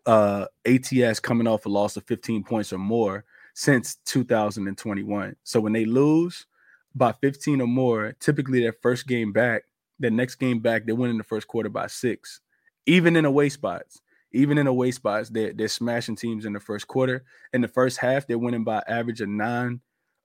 uh 0.06 0.46
ATS 0.66 1.18
coming 1.18 1.46
off 1.46 1.64
a 1.64 1.68
loss 1.68 1.96
of 1.96 2.04
15 2.04 2.44
points 2.44 2.72
or 2.72 2.78
more 2.78 3.24
since 3.54 3.96
2021. 4.04 5.36
So 5.44 5.60
when 5.60 5.72
they 5.72 5.84
lose 5.84 6.46
by 6.94 7.12
15 7.12 7.60
or 7.60 7.66
more, 7.66 8.14
typically 8.20 8.60
their 8.60 8.74
first 8.82 9.06
game 9.06 9.32
back, 9.32 9.62
the 9.98 10.10
next 10.10 10.36
game 10.36 10.58
back, 10.58 10.86
they 10.86 10.92
win 10.92 11.10
in 11.10 11.18
the 11.18 11.24
first 11.24 11.46
quarter 11.46 11.68
by 11.68 11.86
six. 11.86 12.40
Even 12.86 13.16
in 13.16 13.24
away 13.24 13.48
spots, 13.48 14.02
even 14.32 14.58
in 14.58 14.66
away 14.66 14.90
spots, 14.90 15.30
they're, 15.30 15.52
they're 15.52 15.68
smashing 15.68 16.16
teams 16.16 16.44
in 16.44 16.52
the 16.52 16.60
first 16.60 16.86
quarter. 16.86 17.24
In 17.52 17.60
the 17.60 17.68
first 17.68 17.98
half, 17.98 18.26
they're 18.26 18.38
winning 18.38 18.64
by 18.64 18.82
average 18.86 19.20
of 19.20 19.28
nine 19.28 19.80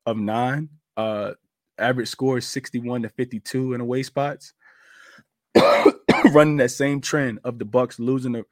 of 0.05 0.17
nine. 0.17 0.69
Uh 0.97 1.33
average 1.77 2.09
score 2.09 2.37
is 2.37 2.47
61 2.47 3.03
to 3.03 3.09
52 3.09 3.73
in 3.73 3.81
away 3.81 4.03
spots. 4.03 4.53
running 6.31 6.57
that 6.57 6.71
same 6.71 7.01
trend 7.01 7.39
of 7.43 7.59
the 7.59 7.65
Bucks 7.65 7.99
losing 7.99 8.33
the 8.33 8.45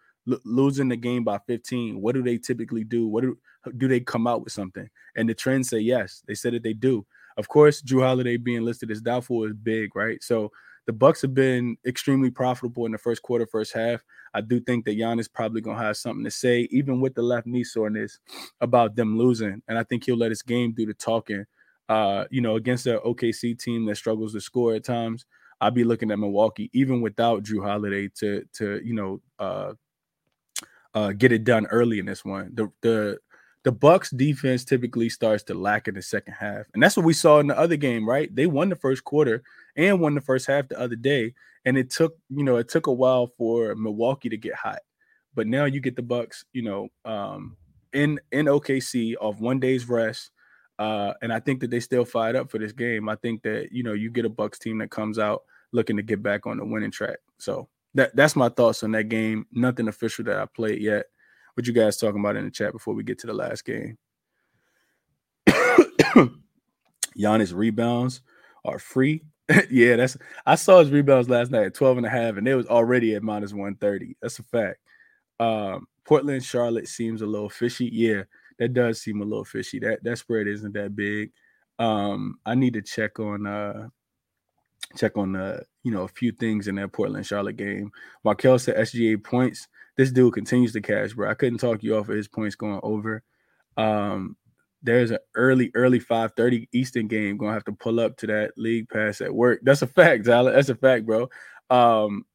losing 0.44 0.90
the 0.90 0.98
game 0.98 1.24
by 1.24 1.40
15. 1.48 2.02
What 2.02 2.16
do 2.16 2.22
they 2.22 2.38
typically 2.38 2.84
do? 2.84 3.08
What 3.08 3.24
do 3.24 3.38
do 3.78 3.88
they 3.88 4.00
come 4.00 4.28
out 4.28 4.44
with 4.44 4.54
something? 4.54 4.90
And 5.16 5.28
the 5.30 5.34
trends 5.34 5.70
say 5.70 5.80
yes. 5.80 6.24
They 6.28 6.36
said 6.36 6.54
that 6.54 6.64
they 6.64 6.74
do. 6.74 7.06
Of 7.38 7.48
course, 7.48 7.82
Jrue 7.82 8.02
Holiday 8.02 8.38
being 8.38 8.64
listed 8.64 8.92
as 8.92 9.02
doubtful 9.02 9.44
is 9.46 9.54
big, 9.54 9.96
right? 9.96 10.22
So 10.24 10.52
the 10.86 10.94
Bucks 10.94 11.22
have 11.22 11.34
been 11.34 11.78
extremely 11.86 12.32
profitable 12.32 12.86
in 12.86 12.92
the 12.94 12.98
first 12.98 13.22
quarter, 13.22 13.46
first 13.46 13.74
half. 13.74 14.04
I 14.34 14.42
do 14.42 14.60
think 14.60 14.86
that 14.86 14.98
Giannis 14.98 15.32
probably 15.32 15.62
gonna 15.62 15.78
have 15.82 15.98
something 15.98 16.24
to 16.24 16.32
say, 16.32 16.68
even 16.72 17.02
with 17.02 17.14
the 17.14 17.22
left 17.22 17.46
knee 17.46 17.64
soreness, 17.64 18.20
about 18.62 18.96
them 18.96 19.18
losing. 19.18 19.62
And 19.68 19.78
I 19.78 19.84
think 19.84 20.06
he'll 20.06 20.18
let 20.18 20.32
his 20.32 20.42
game 20.42 20.72
do 20.72 20.86
the 20.86 20.94
talking. 20.94 21.46
Uh, 21.90 22.26
you 22.32 22.42
know, 22.42 22.58
against 22.58 22.84
the 22.84 23.00
OKC 23.00 23.58
team 23.58 23.86
that 23.86 23.96
struggles 23.96 24.34
to 24.34 24.42
score 24.42 24.76
at 24.76 24.84
times. 24.84 25.26
I'll 25.60 25.72
be 25.72 25.84
looking 25.84 26.12
at 26.12 26.20
Milwaukee 26.20 26.70
even 26.74 27.02
without 27.02 27.44
Jrue 27.44 27.64
Holiday 27.64 28.10
to 28.20 28.46
to 28.54 28.82
you 28.84 28.94
know 28.94 29.22
uh, 29.40 29.74
uh, 30.94 31.12
get 31.14 31.32
it 31.32 31.44
done 31.44 31.66
early 31.68 32.00
in 32.00 32.06
this 32.06 32.24
one. 32.24 32.52
The 32.54 32.72
the 32.82 33.20
the 33.64 33.72
Bucks 33.72 34.12
defense 34.12 34.64
typically 34.64 35.10
starts 35.10 35.44
to 35.44 35.54
lack 35.54 35.88
in 35.88 35.96
the 35.96 36.02
second 36.02 36.34
half, 36.34 36.66
and 36.74 36.82
that's 36.82 36.96
what 36.96 37.06
we 37.06 37.14
saw 37.14 37.40
in 37.40 37.48
the 37.48 37.58
other 37.58 37.76
game. 37.76 38.08
Right? 38.08 38.34
They 38.34 38.46
won 38.46 38.70
the 38.70 38.76
first 38.76 39.04
quarter 39.04 39.44
and 39.76 40.00
won 40.00 40.16
the 40.16 40.22
first 40.22 40.48
half 40.48 40.68
the 40.68 40.80
other 40.80 40.96
day, 40.96 41.34
and 41.66 41.78
it 41.78 41.90
took 41.90 42.18
you 42.30 42.44
know 42.44 42.58
it 42.58 42.70
took 42.70 42.88
a 42.88 42.94
while 42.94 43.28
for 43.38 43.76
Milwaukee 43.76 44.30
to 44.30 44.38
get 44.38 44.56
hot, 44.56 44.80
but 45.34 45.48
now 45.48 45.66
you 45.66 45.80
get 45.80 45.96
the 45.96 46.04
Bucks, 46.04 46.46
you 46.54 46.62
know, 46.62 46.90
um, 47.04 47.58
in 47.94 48.20
in 48.32 48.46
OKC 48.46 49.16
off 49.20 49.40
one 49.40 49.60
day's 49.60 49.90
rest 49.90 50.32
uh, 50.80 51.14
and 51.22 51.34
I 51.34 51.40
think 51.40 51.60
that 51.62 51.72
they 51.72 51.80
still 51.80 52.06
fired 52.06 52.36
up 52.36 52.52
for 52.52 52.60
this 52.60 52.72
game. 52.72 53.10
I 53.10 53.16
think 53.16 53.42
that 53.44 53.70
you 53.72 53.84
know 53.84 53.94
you 53.94 54.10
get 54.12 54.26
a 54.26 54.30
Bucks 54.30 54.60
team 54.60 54.78
that 54.80 54.92
comes 54.92 55.20
out 55.20 55.44
looking 55.72 55.98
to 55.98 56.04
get 56.04 56.22
back 56.22 56.46
on 56.46 56.58
the 56.58 56.66
winning 56.66 56.92
track. 56.92 57.18
So 57.38 57.68
that 57.96 58.16
that's 58.16 58.36
my 58.36 58.50
thoughts 58.50 58.84
on 58.84 58.92
that 58.92 59.10
game. 59.10 59.46
Nothing 59.52 59.88
official 59.88 60.26
that 60.26 60.40
I 60.40 60.46
played 60.46 60.82
yet. 60.82 61.06
What 61.56 61.66
you 61.66 61.74
guys 61.74 61.98
talking 61.98 62.20
about 62.20 62.36
in 62.36 62.46
the 62.46 62.52
chat 62.52 62.72
before 62.72 62.94
we 62.94 63.04
get 63.04 63.18
to 63.20 63.28
the 63.28 63.34
last 63.34 63.66
game? 63.66 63.98
Giannis 67.18 67.54
rebounds 67.54 68.22
are 68.64 68.78
free. 68.78 69.24
yeah, 69.72 69.96
that's 69.96 70.18
I 70.46 70.56
saw 70.56 70.80
his 70.80 70.92
rebounds 70.92 71.30
last 71.30 71.52
night 71.52 71.66
at 71.66 71.74
12 71.74 71.98
and 71.98 72.06
a 72.06 72.10
half, 72.10 72.38
and 72.38 72.46
they 72.46 72.54
was 72.54 72.68
already 72.68 73.16
at 73.16 73.24
minus 73.24 73.54
130. 73.54 74.18
That's 74.22 74.40
a 74.40 74.44
fact. 74.44 74.78
Um, 75.40 75.88
Portland, 76.06 76.44
Charlotte 76.44 76.88
seems 76.88 77.22
a 77.22 77.26
little 77.26 77.50
fishy. 77.50 77.90
Yeah, 77.92 78.24
that 78.60 78.74
does 78.74 79.02
seem 79.02 79.22
a 79.22 79.26
little 79.26 79.46
fishy. 79.46 79.80
That 79.80 80.04
that 80.04 80.18
spread 80.18 80.48
isn't 80.48 80.74
that 80.74 80.96
big. 80.96 81.32
Um, 81.80 82.40
I 82.46 82.56
need 82.56 82.74
to 82.74 82.82
check 82.82 83.20
on 83.20 83.46
uh 83.46 83.90
check 84.96 85.18
on 85.18 85.36
uh 85.36 85.62
you 85.84 85.92
know 85.92 86.04
a 86.04 86.08
few 86.08 86.32
things 86.32 86.68
in 86.68 86.76
that 86.76 86.92
Portland 86.92 87.26
Charlotte 87.26 87.58
game. 87.58 87.92
Markel 88.24 88.60
said 88.60 88.78
SGA 88.78 89.24
points. 89.24 89.68
This 89.96 90.12
dude 90.12 90.34
continues 90.34 90.74
to 90.74 90.82
cash, 90.82 91.14
bro. 91.14 91.30
I 91.30 91.34
couldn't 91.34 91.60
talk 91.60 91.84
you 91.84 91.98
off 91.98 92.10
of 92.10 92.16
his 92.16 92.28
points 92.28 92.56
going 92.56 92.80
over. 92.84 93.24
Um, 93.78 94.36
there's 94.84 95.12
an 95.12 95.20
early, 95.36 95.72
early 95.74 96.00
5:30 96.00 96.68
Eastern 96.72 97.08
game. 97.08 97.38
Gonna 97.38 97.54
have 97.54 97.66
to 97.66 97.72
pull 97.72 98.00
up 98.00 98.18
to 98.18 98.28
that 98.28 98.52
league 98.58 98.90
pass 98.90 99.22
at 99.22 99.34
work. 99.34 99.62
That's 99.64 99.82
a 99.82 99.88
fact, 99.88 100.26
Tyler. 100.26 100.54
That's 100.54 100.70
a 100.70 100.76
fact, 100.76 101.06
bro. 101.06 101.30
Um, 101.70 102.26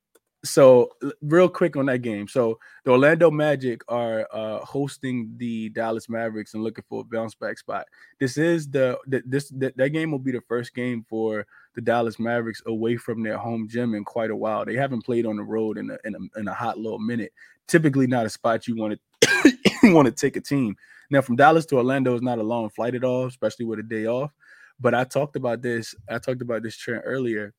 so 0.44 0.90
real 1.20 1.48
quick 1.48 1.76
on 1.76 1.86
that 1.86 1.98
game. 1.98 2.26
So 2.26 2.58
the 2.84 2.90
Orlando 2.90 3.30
Magic 3.30 3.82
are 3.88 4.26
uh, 4.32 4.58
hosting 4.58 5.32
the 5.36 5.68
Dallas 5.70 6.08
Mavericks 6.08 6.54
and 6.54 6.64
looking 6.64 6.84
for 6.88 7.02
a 7.02 7.04
bounce 7.04 7.34
back 7.34 7.58
spot. 7.58 7.86
This 8.18 8.36
is 8.36 8.68
the, 8.68 8.98
the 9.06 9.22
this 9.24 9.50
the, 9.50 9.72
that 9.76 9.90
game 9.90 10.10
will 10.10 10.18
be 10.18 10.32
the 10.32 10.42
first 10.48 10.74
game 10.74 11.04
for 11.08 11.46
the 11.74 11.80
Dallas 11.80 12.18
Mavericks 12.18 12.62
away 12.66 12.96
from 12.96 13.22
their 13.22 13.38
home 13.38 13.68
gym 13.68 13.94
in 13.94 14.04
quite 14.04 14.30
a 14.30 14.36
while. 14.36 14.64
They 14.64 14.74
haven't 14.74 15.04
played 15.04 15.26
on 15.26 15.36
the 15.36 15.44
road 15.44 15.78
in 15.78 15.90
a 15.90 15.98
in 16.04 16.14
a, 16.14 16.40
in 16.40 16.48
a 16.48 16.54
hot 16.54 16.78
little 16.78 16.98
minute. 16.98 17.32
Typically 17.68 18.08
not 18.08 18.26
a 18.26 18.30
spot 18.30 18.66
you 18.66 18.76
want 18.76 18.98
to 19.20 19.92
want 19.92 20.06
to 20.06 20.12
take 20.12 20.36
a 20.36 20.40
team. 20.40 20.76
Now 21.10 21.20
from 21.20 21.36
Dallas 21.36 21.66
to 21.66 21.76
Orlando 21.76 22.14
is 22.14 22.22
not 22.22 22.38
a 22.38 22.42
long 22.42 22.68
flight 22.70 22.94
at 22.94 23.04
all, 23.04 23.26
especially 23.26 23.66
with 23.66 23.78
a 23.78 23.84
day 23.84 24.06
off. 24.06 24.32
But 24.80 24.94
I 24.94 25.04
talked 25.04 25.36
about 25.36 25.62
this. 25.62 25.94
I 26.10 26.18
talked 26.18 26.42
about 26.42 26.64
this 26.64 26.76
trend 26.76 27.02
earlier 27.04 27.54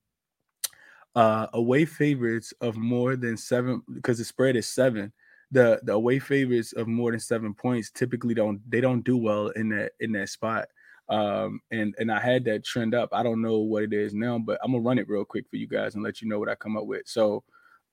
uh, 1.15 1.47
away 1.53 1.85
favorites 1.85 2.53
of 2.61 2.75
more 2.75 3.15
than 3.15 3.37
seven 3.37 3.81
because 3.93 4.17
the 4.17 4.25
spread 4.25 4.55
is 4.55 4.67
seven. 4.67 5.11
The 5.51 5.79
the 5.83 5.93
away 5.93 6.19
favorites 6.19 6.73
of 6.73 6.87
more 6.87 7.11
than 7.11 7.19
seven 7.19 7.53
points 7.53 7.91
typically 7.91 8.33
don't 8.33 8.59
they 8.69 8.81
don't 8.81 9.03
do 9.03 9.17
well 9.17 9.49
in 9.49 9.69
that 9.69 9.91
in 9.99 10.11
that 10.13 10.29
spot. 10.29 10.67
Um, 11.09 11.59
and 11.71 11.93
and 11.99 12.11
I 12.11 12.19
had 12.19 12.45
that 12.45 12.65
trend 12.65 12.95
up. 12.95 13.09
I 13.11 13.21
don't 13.21 13.41
know 13.41 13.59
what 13.59 13.83
it 13.83 13.93
is 13.93 14.13
now, 14.13 14.39
but 14.39 14.59
I'm 14.63 14.71
gonna 14.71 14.83
run 14.83 14.97
it 14.97 15.07
real 15.07 15.25
quick 15.25 15.45
for 15.49 15.57
you 15.57 15.67
guys 15.67 15.95
and 15.95 16.03
let 16.03 16.21
you 16.21 16.27
know 16.27 16.39
what 16.39 16.49
I 16.49 16.55
come 16.55 16.77
up 16.77 16.85
with. 16.85 17.03
So 17.05 17.43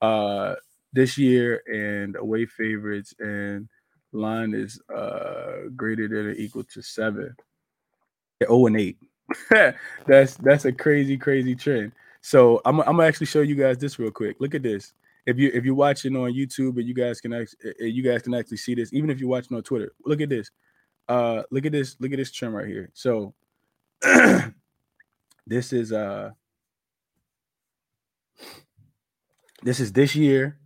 uh 0.00 0.54
this 0.92 1.18
year 1.18 1.62
and 1.70 2.16
away 2.16 2.46
favorites 2.46 3.14
and 3.18 3.68
line 4.12 4.54
is 4.54 4.80
uh 4.94 5.68
greater 5.76 6.08
than 6.08 6.26
or 6.28 6.32
equal 6.32 6.64
to 6.64 6.82
seven. 6.82 7.36
Oh 8.48 8.66
and 8.66 8.80
eight. 8.80 8.96
that's 10.06 10.36
that's 10.36 10.64
a 10.64 10.72
crazy, 10.72 11.18
crazy 11.18 11.54
trend. 11.54 11.92
So 12.22 12.60
I'm, 12.64 12.80
I'm 12.80 12.96
gonna 12.96 13.04
actually 13.04 13.26
show 13.26 13.40
you 13.40 13.54
guys 13.54 13.78
this 13.78 13.98
real 13.98 14.10
quick. 14.10 14.36
Look 14.40 14.54
at 14.54 14.62
this. 14.62 14.92
If 15.26 15.38
you 15.38 15.50
if 15.54 15.64
you're 15.64 15.74
watching 15.74 16.16
on 16.16 16.32
YouTube 16.32 16.76
and 16.78 16.86
you 16.86 16.94
guys 16.94 17.20
can 17.20 17.32
actually 17.32 17.74
you 17.78 18.02
guys 18.02 18.22
can 18.22 18.34
actually 18.34 18.56
see 18.58 18.74
this, 18.74 18.92
even 18.92 19.10
if 19.10 19.20
you're 19.20 19.28
watching 19.28 19.56
on 19.56 19.62
Twitter, 19.62 19.92
look 20.04 20.20
at 20.20 20.28
this. 20.28 20.50
Uh, 21.08 21.42
look 21.50 21.66
at 21.66 21.72
this. 21.72 21.96
Look 22.00 22.12
at 22.12 22.18
this 22.18 22.30
trim 22.32 22.54
right 22.54 22.66
here. 22.66 22.90
So 22.94 23.34
this 25.46 25.72
is 25.72 25.92
uh 25.92 26.30
this 29.62 29.80
is 29.80 29.92
this 29.92 30.14
year 30.14 30.58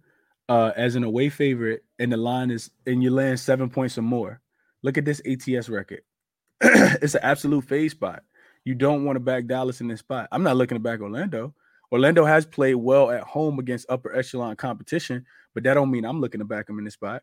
uh 0.49 0.73
as 0.77 0.95
an 0.95 1.05
away 1.05 1.29
favorite, 1.29 1.85
and 1.99 2.13
the 2.13 2.17
line 2.17 2.51
is 2.51 2.71
and 2.87 3.03
you 3.03 3.11
land 3.11 3.41
seven 3.41 3.71
points 3.71 3.99
or 3.99 4.03
more. 4.03 4.41
Look 4.83 4.99
at 4.99 5.05
this 5.05 5.23
ATS 5.27 5.69
record. 5.69 6.03
it's 6.61 7.15
an 7.15 7.23
absolute 7.23 7.65
phase 7.65 7.93
spot. 7.93 8.23
You 8.65 8.75
don't 8.75 9.05
want 9.05 9.17
to 9.17 9.21
back 9.21 9.47
Dallas 9.47 9.81
in 9.81 9.89
this 9.89 10.01
spot. 10.01 10.29
I'm 10.33 10.43
not 10.43 10.57
looking 10.57 10.77
to 10.77 10.81
back 10.81 11.01
Orlando. 11.01 11.55
Orlando 11.93 12.25
has 12.25 12.47
played 12.47 12.75
well 12.75 13.11
at 13.11 13.23
home 13.23 13.59
against 13.59 13.87
upper 13.89 14.15
echelon 14.17 14.57
competition, 14.57 15.25
but 15.55 15.63
that 15.65 15.75
don't 15.75 15.91
mean 15.91 16.05
I'm 16.05 16.21
looking 16.21 16.41
to 16.41 16.45
back 16.45 16.67
them 16.67 16.79
in 16.79 16.85
this 16.85 16.95
spot, 16.95 17.23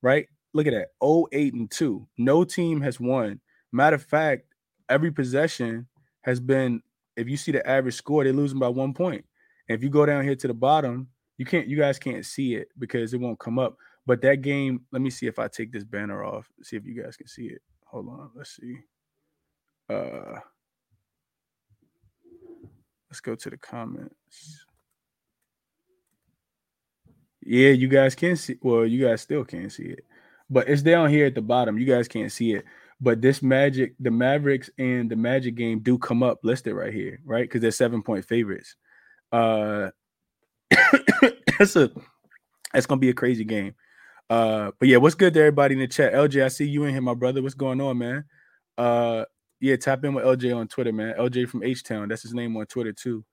right? 0.00 0.26
Look 0.54 0.66
at 0.66 0.72
that. 0.72 0.88
08 1.04 1.54
and 1.54 1.70
2. 1.70 2.06
No 2.18 2.44
team 2.44 2.80
has 2.80 2.98
won. 2.98 3.40
Matter 3.72 3.96
of 3.96 4.02
fact, 4.04 4.46
every 4.88 5.10
possession 5.10 5.86
has 6.22 6.40
been, 6.40 6.82
if 7.16 7.28
you 7.28 7.36
see 7.36 7.52
the 7.52 7.68
average 7.68 7.94
score, 7.96 8.24
they're 8.24 8.32
losing 8.32 8.58
by 8.58 8.68
one 8.68 8.94
point. 8.94 9.24
And 9.68 9.76
if 9.76 9.82
you 9.82 9.90
go 9.90 10.06
down 10.06 10.24
here 10.24 10.36
to 10.36 10.46
the 10.46 10.54
bottom, 10.54 11.08
You 11.38 11.44
can't. 11.44 11.68
You 11.68 11.76
guys 11.76 11.98
can't 11.98 12.24
see 12.24 12.54
it 12.54 12.68
because 12.78 13.12
it 13.12 13.20
won't 13.20 13.38
come 13.38 13.58
up. 13.58 13.76
But 14.06 14.22
that 14.22 14.36
game. 14.42 14.86
Let 14.92 15.02
me 15.02 15.10
see 15.10 15.26
if 15.26 15.38
I 15.38 15.48
take 15.48 15.72
this 15.72 15.84
banner 15.84 16.24
off. 16.24 16.50
See 16.62 16.76
if 16.76 16.86
you 16.86 17.02
guys 17.02 17.16
can 17.16 17.26
see 17.28 17.46
it. 17.46 17.60
Hold 17.86 18.08
on. 18.08 18.30
Let's 18.34 18.56
see. 18.56 18.78
Uh. 19.90 20.40
Let's 23.16 23.22
go 23.22 23.34
to 23.34 23.48
the 23.48 23.56
comments. 23.56 24.66
Yeah, 27.40 27.70
you 27.70 27.88
guys 27.88 28.14
can 28.14 28.36
see. 28.36 28.58
Well, 28.60 28.84
you 28.84 29.06
guys 29.06 29.22
still 29.22 29.42
can't 29.42 29.72
see 29.72 29.84
it, 29.84 30.04
but 30.50 30.68
it's 30.68 30.82
down 30.82 31.08
here 31.08 31.24
at 31.24 31.34
the 31.34 31.40
bottom. 31.40 31.78
You 31.78 31.86
guys 31.86 32.08
can't 32.08 32.30
see 32.30 32.52
it. 32.52 32.66
But 33.00 33.22
this 33.22 33.42
Magic, 33.42 33.94
the 33.98 34.10
Mavericks 34.10 34.68
and 34.76 35.10
the 35.10 35.16
Magic 35.16 35.54
game 35.54 35.78
do 35.78 35.96
come 35.96 36.22
up 36.22 36.40
listed 36.42 36.74
right 36.74 36.92
here, 36.92 37.18
right? 37.24 37.44
Because 37.44 37.62
they're 37.62 37.70
seven 37.70 38.02
point 38.02 38.26
favorites. 38.26 38.76
Uh, 39.32 39.92
that's 41.58 41.74
a 41.74 41.90
that's 42.74 42.84
gonna 42.84 43.00
be 43.00 43.08
a 43.08 43.14
crazy 43.14 43.44
game. 43.44 43.76
Uh, 44.28 44.72
but 44.78 44.88
yeah, 44.88 44.98
what's 44.98 45.14
good 45.14 45.32
to 45.32 45.40
everybody 45.40 45.72
in 45.72 45.80
the 45.80 45.88
chat? 45.88 46.12
LJ, 46.12 46.44
I 46.44 46.48
see 46.48 46.68
you 46.68 46.84
in 46.84 46.90
here, 46.90 47.00
my 47.00 47.14
brother. 47.14 47.40
What's 47.40 47.54
going 47.54 47.80
on, 47.80 47.96
man? 47.96 48.24
Uh, 48.76 49.24
yeah, 49.60 49.76
tap 49.76 50.04
in 50.04 50.14
with 50.14 50.24
LJ 50.24 50.56
on 50.56 50.68
Twitter, 50.68 50.92
man. 50.92 51.14
LJ 51.18 51.48
from 51.48 51.62
H 51.62 51.82
Town. 51.82 52.08
That's 52.08 52.22
his 52.22 52.34
name 52.34 52.56
on 52.56 52.66
Twitter 52.66 52.92
too. 52.92 53.24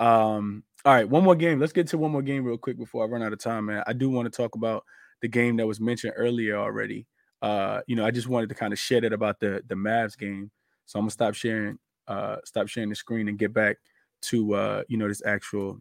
Um, 0.00 0.62
all 0.84 0.94
right, 0.94 1.08
one 1.08 1.24
more 1.24 1.34
game. 1.34 1.58
Let's 1.58 1.72
get 1.72 1.88
to 1.88 1.98
one 1.98 2.12
more 2.12 2.22
game 2.22 2.44
real 2.44 2.56
quick 2.58 2.78
before 2.78 3.04
I 3.04 3.08
run 3.08 3.22
out 3.22 3.32
of 3.32 3.40
time, 3.40 3.66
man. 3.66 3.82
I 3.86 3.92
do 3.92 4.10
want 4.10 4.32
to 4.32 4.36
talk 4.36 4.54
about 4.54 4.84
the 5.20 5.28
game 5.28 5.56
that 5.56 5.66
was 5.66 5.80
mentioned 5.80 6.14
earlier 6.16 6.56
already. 6.56 7.06
Uh, 7.42 7.80
you 7.86 7.96
know, 7.96 8.06
I 8.06 8.10
just 8.10 8.28
wanted 8.28 8.48
to 8.48 8.54
kind 8.54 8.72
of 8.72 8.78
shed 8.78 9.04
it 9.04 9.12
about 9.12 9.40
the 9.40 9.62
the 9.68 9.74
Mavs 9.74 10.16
game. 10.16 10.50
So 10.86 10.98
I'm 10.98 11.04
gonna 11.04 11.10
stop 11.10 11.34
sharing, 11.34 11.78
uh, 12.06 12.36
stop 12.44 12.68
sharing 12.68 12.88
the 12.88 12.94
screen 12.94 13.28
and 13.28 13.38
get 13.38 13.52
back 13.52 13.76
to 14.22 14.54
uh, 14.54 14.82
you 14.88 14.96
know, 14.96 15.08
this 15.08 15.22
actual 15.24 15.80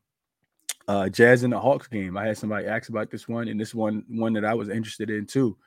uh 0.88 1.10
Jazz 1.10 1.43
and 1.43 1.54
the 1.54 1.60
Hawks 1.60 1.88
game. 1.88 2.17
I 2.17 2.26
had 2.26 2.38
somebody 2.38 2.65
ask 2.65 2.89
about 2.89 3.10
this 3.10 3.28
one, 3.28 3.47
and 3.47 3.60
this 3.60 3.73
one 3.73 4.04
one 4.10 4.34
that 4.34 4.45
I 4.45 4.54
was 4.54 4.69
interested 4.69 5.10
in 5.10 5.26
too. 5.26 5.58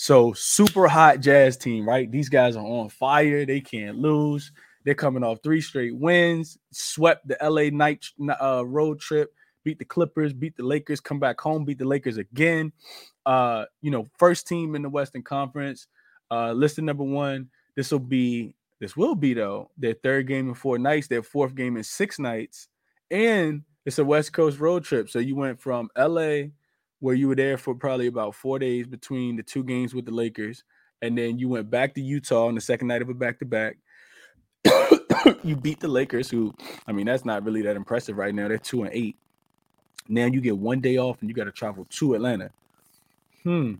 So 0.00 0.32
super 0.32 0.86
hot 0.86 1.18
Jazz 1.18 1.56
team, 1.56 1.86
right? 1.86 2.08
These 2.08 2.28
guys 2.28 2.54
are 2.54 2.64
on 2.64 2.88
fire. 2.88 3.44
They 3.44 3.60
can't 3.60 3.98
lose. 3.98 4.52
They're 4.84 4.94
coming 4.94 5.24
off 5.24 5.40
three 5.42 5.60
straight 5.60 5.96
wins, 5.96 6.56
swept 6.70 7.26
the 7.26 7.36
LA 7.42 7.76
night 7.76 8.06
uh, 8.40 8.64
road 8.64 9.00
trip, 9.00 9.34
beat 9.64 9.80
the 9.80 9.84
Clippers, 9.84 10.32
beat 10.32 10.56
the 10.56 10.62
Lakers, 10.62 11.00
come 11.00 11.18
back 11.18 11.40
home, 11.40 11.64
beat 11.64 11.78
the 11.78 11.84
Lakers 11.84 12.16
again. 12.16 12.72
Uh, 13.26 13.64
you 13.82 13.90
know, 13.90 14.06
first 14.16 14.46
team 14.46 14.76
in 14.76 14.82
the 14.82 14.88
Western 14.88 15.24
Conference, 15.24 15.88
uh, 16.30 16.52
listed 16.52 16.84
number 16.84 17.02
one. 17.02 17.48
This 17.74 17.90
will 17.90 17.98
be 17.98 18.54
this 18.78 18.96
will 18.96 19.16
be 19.16 19.34
though 19.34 19.72
their 19.76 19.94
third 19.94 20.28
game 20.28 20.48
in 20.48 20.54
four 20.54 20.78
nights, 20.78 21.08
their 21.08 21.24
fourth 21.24 21.56
game 21.56 21.76
in 21.76 21.82
six 21.82 22.20
nights, 22.20 22.68
and 23.10 23.62
it's 23.84 23.98
a 23.98 24.04
West 24.04 24.32
Coast 24.32 24.60
road 24.60 24.84
trip. 24.84 25.10
So 25.10 25.18
you 25.18 25.34
went 25.34 25.60
from 25.60 25.90
LA 25.98 26.50
where 27.00 27.14
you 27.14 27.28
were 27.28 27.36
there 27.36 27.58
for 27.58 27.74
probably 27.74 28.06
about 28.06 28.34
four 28.34 28.58
days 28.58 28.86
between 28.86 29.36
the 29.36 29.42
two 29.42 29.64
games 29.64 29.94
with 29.94 30.04
the 30.04 30.12
Lakers, 30.12 30.64
and 31.02 31.16
then 31.16 31.38
you 31.38 31.48
went 31.48 31.70
back 31.70 31.94
to 31.94 32.00
Utah 32.00 32.46
on 32.46 32.54
the 32.54 32.60
second 32.60 32.88
night 32.88 33.02
of 33.02 33.08
a 33.08 33.14
back 33.14 33.38
to 33.38 33.44
back. 33.44 33.76
You 35.42 35.56
beat 35.56 35.80
the 35.80 35.88
Lakers, 35.88 36.30
who 36.30 36.54
I 36.86 36.92
mean, 36.92 37.06
that's 37.06 37.24
not 37.24 37.44
really 37.44 37.62
that 37.62 37.76
impressive 37.76 38.16
right 38.16 38.34
now. 38.34 38.48
They're 38.48 38.58
two 38.58 38.82
and 38.82 38.92
eight. 38.92 39.16
Now 40.08 40.26
you 40.26 40.40
get 40.40 40.56
one 40.56 40.80
day 40.80 40.96
off 40.96 41.20
and 41.20 41.28
you 41.28 41.34
got 41.34 41.44
to 41.44 41.52
travel 41.52 41.86
to 41.90 42.14
Atlanta. 42.14 42.50
Hmm. 43.42 43.74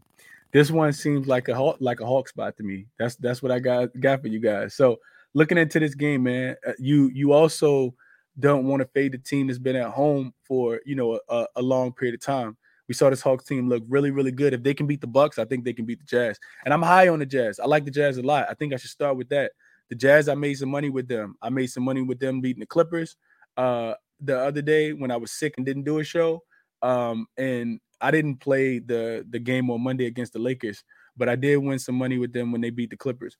This 0.52 0.70
one 0.70 0.92
seems 0.92 1.26
like 1.26 1.48
a 1.48 1.74
like 1.80 2.00
a 2.00 2.06
Hawk 2.06 2.28
spot 2.28 2.56
to 2.56 2.62
me. 2.62 2.86
That's 2.98 3.16
that's 3.16 3.42
what 3.42 3.52
I 3.52 3.58
got 3.58 3.98
got 4.00 4.22
for 4.22 4.28
you 4.28 4.40
guys. 4.40 4.74
So 4.74 4.98
looking 5.34 5.58
into 5.58 5.80
this 5.80 5.94
game, 5.94 6.24
man, 6.24 6.56
uh, 6.66 6.72
you 6.78 7.10
you 7.14 7.32
also 7.32 7.94
don't 8.38 8.66
want 8.66 8.80
to 8.80 8.88
fade 8.88 9.12
the 9.12 9.18
team 9.18 9.46
that's 9.46 9.58
been 9.58 9.76
at 9.76 9.90
home 9.90 10.32
for 10.44 10.80
you 10.84 10.94
know 10.94 11.20
a, 11.28 11.46
a 11.56 11.62
long 11.62 11.92
period 11.92 12.14
of 12.14 12.20
time. 12.20 12.56
We 12.88 12.94
saw 12.94 13.10
this 13.10 13.20
Hawks 13.20 13.44
team 13.44 13.68
look 13.68 13.84
really, 13.88 14.10
really 14.10 14.32
good. 14.32 14.54
If 14.54 14.62
they 14.62 14.74
can 14.74 14.86
beat 14.86 15.00
the 15.00 15.06
Bucks, 15.06 15.38
I 15.38 15.44
think 15.44 15.64
they 15.64 15.72
can 15.72 15.84
beat 15.84 16.00
the 16.00 16.06
Jazz. 16.06 16.38
And 16.64 16.72
I'm 16.72 16.82
high 16.82 17.08
on 17.08 17.18
the 17.18 17.26
Jazz. 17.26 17.60
I 17.60 17.66
like 17.66 17.84
the 17.84 17.90
Jazz 17.90 18.16
a 18.16 18.22
lot. 18.22 18.46
I 18.48 18.54
think 18.54 18.72
I 18.72 18.76
should 18.76 18.90
start 18.90 19.16
with 19.16 19.28
that. 19.28 19.52
The 19.90 19.94
Jazz, 19.94 20.28
I 20.28 20.34
made 20.34 20.54
some 20.54 20.70
money 20.70 20.90
with 20.90 21.08
them. 21.08 21.36
I 21.42 21.50
made 21.50 21.68
some 21.68 21.84
money 21.84 22.02
with 22.02 22.18
them 22.18 22.40
beating 22.40 22.60
the 22.60 22.66
Clippers 22.66 23.16
uh, 23.56 23.94
the 24.20 24.38
other 24.38 24.62
day 24.62 24.92
when 24.92 25.10
I 25.10 25.16
was 25.16 25.32
sick 25.32 25.54
and 25.56 25.66
didn't 25.66 25.84
do 25.84 25.98
a 25.98 26.04
show. 26.04 26.42
Um, 26.82 27.26
and 27.36 27.80
I 28.00 28.10
didn't 28.10 28.36
play 28.36 28.78
the 28.78 29.26
the 29.28 29.38
game 29.38 29.70
on 29.70 29.82
Monday 29.82 30.06
against 30.06 30.32
the 30.32 30.38
Lakers, 30.38 30.84
but 31.16 31.28
I 31.28 31.36
did 31.36 31.56
win 31.56 31.78
some 31.78 31.96
money 31.96 32.18
with 32.18 32.32
them 32.32 32.52
when 32.52 32.60
they 32.60 32.70
beat 32.70 32.90
the 32.90 32.96
Clippers. 32.96 33.36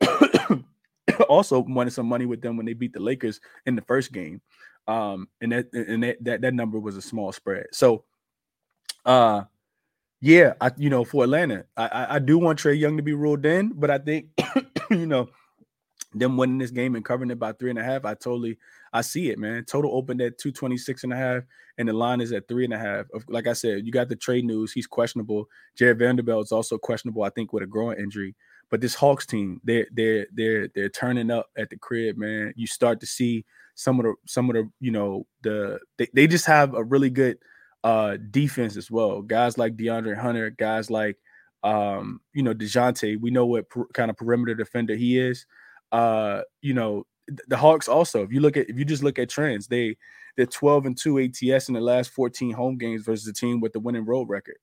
also 1.28 1.60
won 1.60 1.90
some 1.90 2.06
money 2.06 2.26
with 2.26 2.40
them 2.40 2.56
when 2.56 2.66
they 2.66 2.72
beat 2.72 2.92
the 2.92 3.00
Lakers 3.00 3.40
in 3.66 3.76
the 3.76 3.82
first 3.82 4.12
game. 4.12 4.40
Um, 4.86 5.28
and 5.40 5.52
that 5.52 5.72
and 5.72 6.02
that, 6.02 6.22
that 6.24 6.40
that 6.42 6.54
number 6.54 6.78
was 6.78 6.96
a 6.96 7.02
small 7.02 7.32
spread. 7.32 7.66
So 7.72 8.04
uh 9.04 9.42
yeah, 10.20 10.54
I 10.60 10.70
you 10.76 10.90
know 10.90 11.04
for 11.04 11.24
Atlanta, 11.24 11.64
I 11.76 11.86
I, 11.86 12.14
I 12.16 12.18
do 12.18 12.38
want 12.38 12.58
Trae 12.58 12.78
Young 12.78 12.96
to 12.96 13.02
be 13.02 13.14
ruled 13.14 13.46
in, 13.46 13.72
but 13.74 13.90
I 13.90 13.98
think 13.98 14.28
you 14.90 15.06
know 15.06 15.28
them 16.14 16.36
winning 16.36 16.58
this 16.58 16.70
game 16.70 16.96
and 16.96 17.04
covering 17.04 17.30
it 17.30 17.38
by 17.38 17.52
three 17.52 17.70
and 17.70 17.78
a 17.78 17.84
half, 17.84 18.04
I 18.04 18.14
totally 18.14 18.58
I 18.92 19.02
see 19.02 19.30
it, 19.30 19.38
man. 19.38 19.64
Total 19.64 19.90
opened 19.94 20.20
at 20.20 20.38
226 20.38 21.04
and 21.04 21.12
a 21.12 21.16
half, 21.16 21.42
and 21.78 21.88
the 21.88 21.92
line 21.92 22.20
is 22.20 22.32
at 22.32 22.48
three 22.48 22.64
and 22.64 22.74
a 22.74 22.78
half. 22.78 23.06
Like 23.28 23.46
I 23.46 23.52
said, 23.52 23.86
you 23.86 23.92
got 23.92 24.08
the 24.08 24.16
trade 24.16 24.44
news, 24.44 24.72
he's 24.72 24.86
questionable. 24.88 25.46
Jarred 25.76 26.00
Vanderbilt 26.00 26.46
is 26.46 26.52
also 26.52 26.78
questionable, 26.78 27.22
I 27.22 27.30
think, 27.30 27.52
with 27.52 27.62
a 27.62 27.66
growing 27.66 27.98
injury. 27.98 28.34
But 28.70 28.80
this 28.80 28.94
Hawks 28.94 29.26
team, 29.26 29.60
they're 29.64 29.86
they're 29.92 30.26
they're 30.32 30.68
they're 30.74 30.88
turning 30.88 31.30
up 31.30 31.46
at 31.56 31.70
the 31.70 31.76
crib, 31.76 32.16
man. 32.16 32.52
You 32.56 32.66
start 32.66 33.00
to 33.00 33.06
see 33.06 33.44
some 33.74 34.00
of 34.00 34.04
the 34.04 34.14
some 34.26 34.50
of 34.50 34.54
the, 34.56 34.68
you 34.80 34.90
know, 34.90 35.26
the 35.42 35.78
they, 35.96 36.08
they 36.12 36.26
just 36.26 36.46
have 36.46 36.74
a 36.74 36.82
really 36.82 37.10
good 37.10 37.38
uh 37.84 38.16
defense 38.30 38.76
as 38.76 38.90
well. 38.90 39.22
Guys 39.22 39.58
like 39.58 39.76
DeAndre 39.76 40.16
Hunter, 40.16 40.50
guys 40.50 40.90
like 40.90 41.16
um, 41.62 42.22
you 42.32 42.42
know, 42.42 42.54
DeJounte, 42.54 43.20
we 43.20 43.30
know 43.30 43.44
what 43.44 43.68
per, 43.68 43.84
kind 43.92 44.10
of 44.10 44.16
perimeter 44.16 44.54
defender 44.54 44.94
he 44.94 45.18
is 45.18 45.44
uh, 45.92 46.42
you 46.62 46.74
know, 46.74 47.06
the 47.46 47.56
Hawks 47.56 47.88
also, 47.88 48.22
if 48.22 48.32
you 48.32 48.40
look 48.40 48.56
at 48.56 48.68
if 48.68 48.78
you 48.78 48.84
just 48.84 49.02
look 49.02 49.18
at 49.18 49.28
trends, 49.28 49.66
they 49.68 49.96
they're 50.36 50.46
12 50.46 50.86
and 50.86 50.98
2 50.98 51.20
ATS 51.20 51.68
in 51.68 51.74
the 51.74 51.80
last 51.80 52.10
14 52.10 52.52
home 52.52 52.76
games 52.76 53.02
versus 53.02 53.24
the 53.24 53.32
team 53.32 53.60
with 53.60 53.72
the 53.72 53.80
winning 53.80 54.04
road 54.04 54.28
record. 54.28 54.56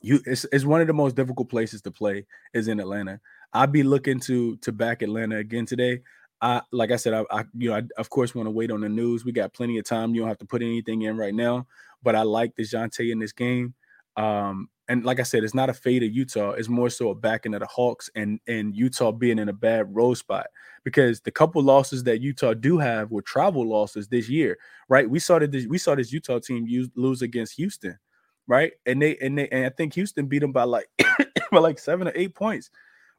You 0.00 0.20
it's, 0.24 0.46
it's 0.52 0.64
one 0.64 0.80
of 0.80 0.86
the 0.86 0.92
most 0.92 1.16
difficult 1.16 1.50
places 1.50 1.82
to 1.82 1.90
play 1.90 2.26
is 2.54 2.68
in 2.68 2.80
Atlanta. 2.80 3.20
I'd 3.52 3.72
be 3.72 3.82
looking 3.82 4.20
to 4.20 4.56
to 4.58 4.72
back 4.72 5.02
Atlanta 5.02 5.36
again 5.36 5.66
today. 5.66 6.00
I 6.40 6.62
like 6.72 6.90
I 6.90 6.96
said, 6.96 7.12
I, 7.14 7.24
I 7.30 7.44
you 7.56 7.70
know, 7.70 7.76
I 7.76 7.82
of 7.98 8.08
course 8.08 8.34
want 8.34 8.46
to 8.46 8.50
wait 8.50 8.70
on 8.70 8.80
the 8.80 8.88
news. 8.88 9.24
We 9.24 9.32
got 9.32 9.52
plenty 9.52 9.78
of 9.78 9.84
time. 9.84 10.14
You 10.14 10.22
don't 10.22 10.28
have 10.28 10.38
to 10.38 10.46
put 10.46 10.62
anything 10.62 11.02
in 11.02 11.16
right 11.18 11.34
now, 11.34 11.66
but 12.02 12.14
I 12.14 12.22
like 12.22 12.54
DeJounte 12.56 13.10
in 13.10 13.18
this 13.18 13.32
game. 13.32 13.74
Um, 14.16 14.68
and 14.88 15.04
like 15.04 15.20
I 15.20 15.22
said, 15.22 15.44
it's 15.44 15.54
not 15.54 15.68
a 15.68 15.74
fade 15.74 16.02
of 16.02 16.10
Utah. 16.10 16.52
It's 16.52 16.68
more 16.68 16.88
so 16.88 17.10
a 17.10 17.14
backing 17.14 17.54
of 17.54 17.60
the 17.60 17.66
Hawks 17.66 18.10
and 18.14 18.40
and 18.48 18.74
Utah 18.74 19.12
being 19.12 19.38
in 19.38 19.48
a 19.48 19.52
bad 19.52 19.94
road 19.94 20.14
spot 20.14 20.46
because 20.82 21.20
the 21.20 21.30
couple 21.30 21.62
losses 21.62 22.02
that 22.04 22.20
Utah 22.20 22.54
do 22.54 22.78
have 22.78 23.10
were 23.10 23.22
travel 23.22 23.68
losses 23.68 24.08
this 24.08 24.28
year, 24.28 24.58
right? 24.88 25.08
We 25.08 25.18
saw 25.18 25.38
that 25.38 25.52
this, 25.52 25.66
we 25.66 25.76
saw 25.76 25.94
this 25.94 26.10
Utah 26.10 26.38
team 26.38 26.66
use, 26.66 26.88
lose 26.96 27.20
against 27.20 27.54
Houston, 27.56 27.98
right? 28.46 28.72
And 28.86 29.00
they 29.02 29.16
and 29.18 29.36
they 29.36 29.48
and 29.50 29.66
I 29.66 29.68
think 29.68 29.94
Houston 29.94 30.26
beat 30.26 30.40
them 30.40 30.52
by 30.52 30.64
like 30.64 30.88
by 31.52 31.58
like 31.58 31.78
seven 31.78 32.08
or 32.08 32.12
eight 32.14 32.34
points, 32.34 32.70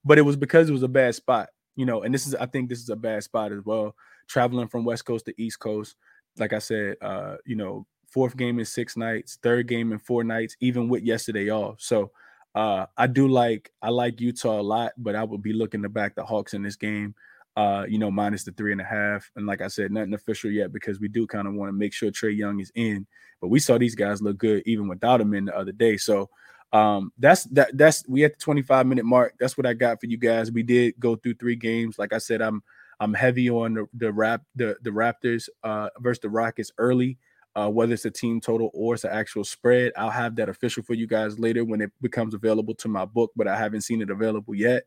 but 0.03 0.17
it 0.17 0.23
was 0.23 0.35
because 0.35 0.69
it 0.69 0.73
was 0.73 0.83
a 0.83 0.87
bad 0.87 1.13
spot, 1.13 1.49
you 1.75 1.85
know. 1.85 2.01
And 2.01 2.13
this 2.13 2.25
is 2.25 2.33
I 2.33 2.47
think 2.47 2.67
this 2.67 2.79
is 2.79 2.89
a 2.89 2.95
bad 2.95 3.23
spot 3.23 3.51
as 3.51 3.63
well, 3.63 3.95
traveling 4.27 4.67
from 4.67 4.85
West 4.85 5.05
Coast 5.05 5.25
to 5.25 5.41
East 5.41 5.59
Coast. 5.59 5.95
Like 6.37 6.53
I 6.53 6.59
said, 6.59 6.95
uh, 7.01 7.35
you 7.45 7.55
know, 7.55 7.85
fourth 8.11 8.37
game 8.37 8.59
in 8.59 8.65
six 8.65 8.97
nights, 8.97 9.37
third 9.41 9.67
game 9.67 9.91
in 9.91 9.99
four 9.99 10.23
nights, 10.23 10.55
even 10.59 10.89
with 10.89 11.03
yesterday 11.03 11.49
off. 11.49 11.81
So 11.81 12.11
uh, 12.55 12.85
I 12.97 13.07
do 13.07 13.27
like 13.27 13.71
I 13.81 13.89
like 13.89 14.19
Utah 14.19 14.59
a 14.59 14.61
lot, 14.61 14.93
but 14.97 15.15
I 15.15 15.23
would 15.23 15.41
be 15.41 15.53
looking 15.53 15.83
to 15.83 15.89
back 15.89 16.15
the 16.15 16.25
Hawks 16.25 16.53
in 16.53 16.63
this 16.63 16.75
game. 16.75 17.15
Uh, 17.55 17.85
you 17.89 17.97
know, 17.97 18.09
minus 18.09 18.43
the 18.43 18.51
three 18.53 18.71
and 18.71 18.79
a 18.79 18.85
half. 18.85 19.29
And 19.35 19.45
like 19.45 19.61
I 19.61 19.67
said, 19.67 19.91
nothing 19.91 20.13
official 20.13 20.49
yet 20.49 20.71
because 20.71 20.99
we 20.99 21.09
do 21.09 21.27
kind 21.27 21.47
of 21.47 21.55
want 21.55 21.69
to 21.69 21.73
make 21.73 21.93
sure 21.93 22.09
Trae 22.09 22.35
Young 22.35 22.59
is 22.59 22.71
in. 22.73 23.05
But 23.41 23.49
we 23.49 23.59
saw 23.59 23.77
these 23.77 23.95
guys 23.95 24.21
look 24.21 24.37
good 24.37 24.63
even 24.65 24.87
without 24.87 25.19
him 25.19 25.33
in 25.33 25.45
the 25.45 25.57
other 25.57 25.71
day. 25.73 25.97
So 25.97 26.29
um, 26.71 27.11
that's 27.17 27.43
that 27.45 27.77
that's 27.77 28.07
we 28.07 28.23
at 28.23 28.33
the 28.33 28.43
25 28.43 28.85
minute 28.85 29.05
mark. 29.05 29.35
That's 29.39 29.57
what 29.57 29.65
I 29.65 29.73
got 29.73 29.99
for 29.99 30.05
you 30.05 30.17
guys. 30.17 30.51
We 30.51 30.63
did 30.63 30.95
go 30.99 31.15
through 31.15 31.35
three 31.35 31.55
games. 31.55 31.99
Like 31.99 32.13
I 32.13 32.19
said, 32.19 32.41
I'm 32.41 32.63
I'm 32.99 33.13
heavy 33.13 33.49
on 33.49 33.73
the 33.73 33.87
the 33.93 34.11
rap 34.11 34.41
the 34.55 34.77
the 34.81 34.91
Raptors 34.91 35.49
uh 35.63 35.89
versus 35.99 36.21
the 36.21 36.29
Rockets 36.29 36.71
early 36.77 37.17
uh, 37.59 37.67
whether 37.67 37.93
it's 37.93 38.05
a 38.05 38.11
team 38.11 38.39
total 38.39 38.71
or 38.73 38.93
it's 38.93 39.03
an 39.03 39.11
actual 39.11 39.43
spread. 39.43 39.91
I'll 39.97 40.09
have 40.09 40.35
that 40.37 40.47
official 40.47 40.81
for 40.81 40.93
you 40.93 41.07
guys 41.07 41.39
later 41.39 41.65
when 41.65 41.81
it 41.81 41.91
becomes 42.01 42.33
available 42.33 42.73
to 42.75 42.87
my 42.87 43.03
book, 43.03 43.31
but 43.35 43.49
I 43.49 43.57
haven't 43.57 43.81
seen 43.81 44.01
it 44.01 44.09
available 44.09 44.55
yet. 44.55 44.83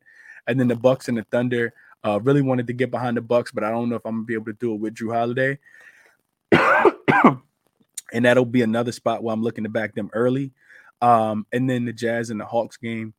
And 0.47 0.59
then 0.59 0.69
the 0.69 0.77
Bucks 0.77 1.09
and 1.09 1.19
the 1.19 1.25
Thunder. 1.25 1.75
Uh, 2.05 2.19
really 2.21 2.43
wanted 2.43 2.67
to 2.67 2.73
get 2.73 2.91
behind 2.91 3.17
the 3.17 3.21
Bucks, 3.21 3.53
but 3.53 3.63
I 3.63 3.71
don't 3.71 3.89
know 3.89 3.95
if 3.97 4.05
I'm 4.05 4.15
gonna 4.15 4.25
be 4.25 4.35
able 4.35 4.47
to 4.47 4.55
do 4.55 4.75
it 4.75 4.81
with 4.81 4.95
Jrue 4.95 5.15
Holiday. 5.15 5.59
and 8.13 8.25
that'll 8.25 8.45
be 8.45 8.63
another 8.63 8.91
spot 8.91 9.23
where 9.23 9.33
I'm 9.33 9.43
looking 9.43 9.65
to 9.65 9.71
back 9.71 9.95
them 9.95 10.11
early. 10.15 10.53
Um, 11.01 11.47
and 11.53 11.69
then 11.71 11.85
the 11.85 11.93
Jazz 11.93 12.31
and 12.31 12.41
the 12.41 12.45
Hawks 12.45 12.77
game. 12.77 13.15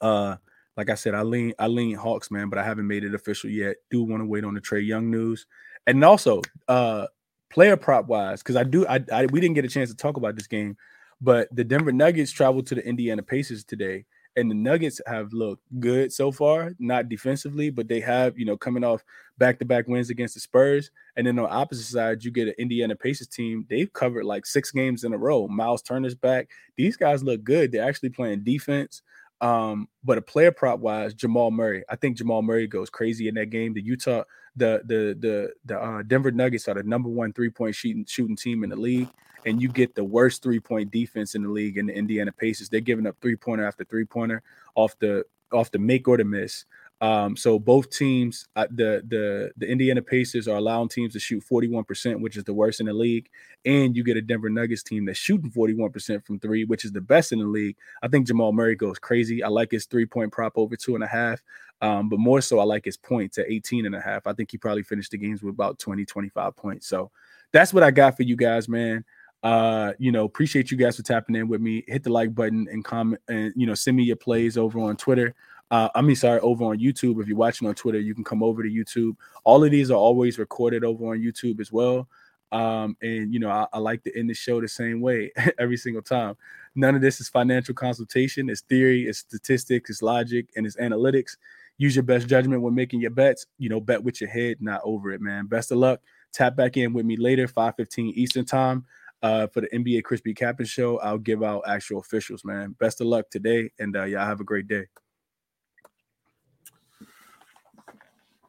Uh, 0.00 0.36
like 0.76 0.90
I 0.90 0.96
said, 0.96 1.14
I 1.14 1.22
lean 1.22 1.54
I 1.58 1.68
lean 1.68 1.94
Hawks, 1.94 2.30
man, 2.30 2.50
but 2.50 2.58
I 2.58 2.64
haven't 2.64 2.86
made 2.86 3.04
it 3.04 3.14
official 3.14 3.48
yet. 3.50 3.76
Do 3.90 4.02
want 4.02 4.20
to 4.20 4.26
wait 4.26 4.44
on 4.44 4.54
the 4.54 4.60
Trae 4.60 4.86
Young 4.86 5.10
news. 5.10 5.46
And 5.86 6.04
also, 6.04 6.42
uh, 6.66 7.06
player 7.50 7.76
prop 7.76 8.06
wise, 8.06 8.42
because 8.42 8.56
I 8.56 8.64
do, 8.64 8.86
I, 8.86 9.04
I 9.12 9.26
we 9.26 9.40
didn't 9.40 9.54
get 9.54 9.64
a 9.64 9.68
chance 9.68 9.90
to 9.90 9.96
talk 9.96 10.16
about 10.16 10.36
this 10.36 10.46
game, 10.46 10.76
but 11.20 11.48
the 11.54 11.64
Denver 11.64 11.92
Nuggets 11.92 12.32
traveled 12.32 12.66
to 12.68 12.74
the 12.74 12.86
Indiana 12.86 13.22
Pacers 13.22 13.64
today, 13.64 14.04
and 14.36 14.50
the 14.50 14.54
Nuggets 14.54 15.00
have 15.06 15.32
looked 15.32 15.64
good 15.80 16.12
so 16.12 16.30
far, 16.30 16.72
not 16.78 17.08
defensively, 17.08 17.70
but 17.70 17.88
they 17.88 17.98
have, 18.00 18.38
you 18.38 18.44
know, 18.44 18.56
coming 18.56 18.84
off 18.84 19.02
back 19.36 19.58
to 19.58 19.64
back 19.64 19.88
wins 19.88 20.10
against 20.10 20.34
the 20.34 20.40
Spurs. 20.40 20.92
And 21.16 21.26
then 21.26 21.38
on 21.40 21.46
the 21.46 21.50
opposite 21.50 21.90
side, 21.90 22.22
you 22.22 22.30
get 22.30 22.46
an 22.48 22.54
Indiana 22.56 22.94
Pacers 22.94 23.26
team. 23.26 23.66
They've 23.68 23.92
covered 23.92 24.24
like 24.24 24.46
six 24.46 24.70
games 24.70 25.02
in 25.02 25.12
a 25.12 25.18
row. 25.18 25.48
Miles 25.48 25.82
Turner's 25.82 26.14
back. 26.14 26.50
These 26.76 26.96
guys 26.96 27.24
look 27.24 27.42
good. 27.42 27.72
They're 27.72 27.88
actually 27.88 28.10
playing 28.10 28.44
defense. 28.44 29.02
Um, 29.40 29.88
but 30.04 30.18
a 30.18 30.22
player 30.22 30.52
prop 30.52 30.78
wise, 30.80 31.14
Jamal 31.14 31.50
Murray. 31.50 31.82
I 31.88 31.96
think 31.96 32.16
Jamal 32.16 32.42
Murray 32.42 32.68
goes 32.68 32.90
crazy 32.90 33.28
in 33.28 33.34
that 33.36 33.50
game. 33.50 33.74
The 33.74 33.82
Utah, 33.82 34.22
the 34.58 34.82
the 34.84 35.16
the 35.18 35.52
the 35.64 35.80
uh, 35.80 36.02
Denver 36.02 36.30
Nuggets 36.30 36.68
are 36.68 36.74
the 36.74 36.82
number 36.82 37.08
one 37.08 37.32
three 37.32 37.50
point 37.50 37.74
shooting 37.74 38.04
shooting 38.04 38.36
team 38.36 38.64
in 38.64 38.70
the 38.70 38.76
league, 38.76 39.08
and 39.46 39.62
you 39.62 39.68
get 39.68 39.94
the 39.94 40.04
worst 40.04 40.42
three 40.42 40.60
point 40.60 40.90
defense 40.90 41.34
in 41.34 41.42
the 41.42 41.48
league 41.48 41.78
in 41.78 41.86
the 41.86 41.94
Indiana 41.94 42.32
Pacers. 42.32 42.68
They're 42.68 42.80
giving 42.80 43.06
up 43.06 43.16
three 43.20 43.36
pointer 43.36 43.64
after 43.64 43.84
three 43.84 44.04
pointer 44.04 44.42
off 44.74 44.98
the 44.98 45.24
off 45.52 45.70
the 45.70 45.78
make 45.78 46.08
or 46.08 46.16
the 46.16 46.24
miss. 46.24 46.64
Um, 47.00 47.36
so 47.36 47.60
both 47.60 47.90
teams, 47.90 48.48
uh, 48.56 48.66
the 48.70 49.02
the 49.06 49.52
the 49.56 49.70
Indiana 49.70 50.02
Pacers 50.02 50.48
are 50.48 50.56
allowing 50.56 50.88
teams 50.88 51.12
to 51.12 51.20
shoot 51.20 51.44
41%, 51.48 52.20
which 52.20 52.36
is 52.36 52.42
the 52.42 52.52
worst 52.52 52.80
in 52.80 52.86
the 52.86 52.92
league, 52.92 53.28
and 53.64 53.96
you 53.96 54.02
get 54.02 54.16
a 54.16 54.20
Denver 54.20 54.50
Nuggets 54.50 54.82
team 54.82 55.04
that's 55.04 55.18
shooting 55.18 55.50
41% 55.50 56.26
from 56.26 56.40
three, 56.40 56.64
which 56.64 56.84
is 56.84 56.90
the 56.90 57.00
best 57.00 57.30
in 57.30 57.38
the 57.38 57.46
league. 57.46 57.76
I 58.02 58.08
think 58.08 58.26
Jamal 58.26 58.52
Murray 58.52 58.74
goes 58.74 58.98
crazy. 58.98 59.44
I 59.44 59.48
like 59.48 59.70
his 59.70 59.86
three 59.86 60.06
point 60.06 60.32
prop 60.32 60.54
over 60.56 60.74
two 60.74 60.96
and 60.96 61.04
a 61.04 61.06
half, 61.06 61.40
um, 61.80 62.08
but 62.08 62.18
more 62.18 62.40
so, 62.40 62.58
I 62.58 62.64
like 62.64 62.84
his 62.84 62.96
points 62.96 63.38
at 63.38 63.46
18 63.48 63.86
and 63.86 63.94
a 63.94 64.00
half. 64.00 64.26
I 64.26 64.32
think 64.32 64.50
he 64.50 64.58
probably 64.58 64.82
finished 64.82 65.12
the 65.12 65.18
games 65.18 65.40
with 65.40 65.54
about 65.54 65.78
20, 65.78 66.04
25 66.04 66.56
points. 66.56 66.88
So 66.88 67.12
that's 67.52 67.72
what 67.72 67.84
I 67.84 67.92
got 67.92 68.16
for 68.16 68.24
you 68.24 68.36
guys, 68.36 68.68
man 68.68 69.04
uh 69.44 69.92
you 69.98 70.10
know 70.10 70.24
appreciate 70.24 70.70
you 70.70 70.76
guys 70.76 70.96
for 70.96 71.04
tapping 71.04 71.36
in 71.36 71.46
with 71.46 71.60
me 71.60 71.84
hit 71.86 72.02
the 72.02 72.10
like 72.10 72.34
button 72.34 72.66
and 72.72 72.84
comment 72.84 73.22
and 73.28 73.52
you 73.54 73.68
know 73.68 73.74
send 73.74 73.96
me 73.96 74.02
your 74.02 74.16
plays 74.16 74.58
over 74.58 74.80
on 74.80 74.96
twitter 74.96 75.32
uh, 75.70 75.88
I 75.94 76.00
mean, 76.02 76.16
sorry, 76.16 76.40
over 76.40 76.64
on 76.64 76.78
YouTube. 76.78 77.20
If 77.20 77.28
you're 77.28 77.36
watching 77.36 77.68
on 77.68 77.74
Twitter, 77.74 78.00
you 78.00 78.14
can 78.14 78.24
come 78.24 78.42
over 78.42 78.62
to 78.62 78.68
YouTube. 78.68 79.16
All 79.44 79.62
of 79.62 79.70
these 79.70 79.90
are 79.90 79.94
always 79.94 80.38
recorded 80.38 80.84
over 80.84 81.12
on 81.12 81.18
YouTube 81.18 81.60
as 81.60 81.70
well. 81.70 82.08
Um, 82.50 82.96
and 83.02 83.32
you 83.32 83.40
know, 83.40 83.50
I, 83.50 83.66
I, 83.74 83.78
like 83.78 84.02
to 84.04 84.18
end 84.18 84.30
the 84.30 84.34
show 84.34 84.58
the 84.58 84.68
same 84.68 85.02
way 85.02 85.30
every 85.58 85.76
single 85.76 86.00
time. 86.00 86.34
None 86.74 86.94
of 86.94 87.02
this 87.02 87.20
is 87.20 87.28
financial 87.28 87.74
consultation, 87.74 88.48
it's 88.48 88.62
theory, 88.62 89.02
it's 89.02 89.18
statistics, 89.18 89.90
it's 89.90 90.00
logic, 90.00 90.48
and 90.56 90.64
it's 90.64 90.76
analytics. 90.76 91.36
Use 91.76 91.94
your 91.94 92.04
best 92.04 92.26
judgment 92.26 92.62
when 92.62 92.74
making 92.74 93.02
your 93.02 93.10
bets. 93.10 93.44
You 93.58 93.68
know, 93.68 93.80
bet 93.80 94.02
with 94.02 94.22
your 94.22 94.30
head, 94.30 94.58
not 94.60 94.80
over 94.82 95.12
it, 95.12 95.20
man. 95.20 95.46
Best 95.46 95.72
of 95.72 95.78
luck. 95.78 96.00
Tap 96.32 96.56
back 96.56 96.78
in 96.78 96.94
with 96.94 97.04
me 97.04 97.16
later, 97.16 97.46
5:15 97.46 98.14
Eastern 98.14 98.46
time. 98.46 98.86
Uh, 99.20 99.48
for 99.48 99.60
the 99.60 99.68
NBA 99.74 100.04
Crispy 100.04 100.32
Capping 100.32 100.64
show, 100.64 100.98
I'll 101.00 101.18
give 101.18 101.42
out 101.42 101.64
actual 101.66 101.98
officials, 101.98 102.44
man. 102.44 102.76
Best 102.78 103.00
of 103.00 103.08
luck 103.08 103.28
today, 103.30 103.70
and 103.78 103.94
uh, 103.96 104.04
y'all 104.04 104.24
have 104.24 104.40
a 104.40 104.44
great 104.44 104.68
day. 104.68 104.86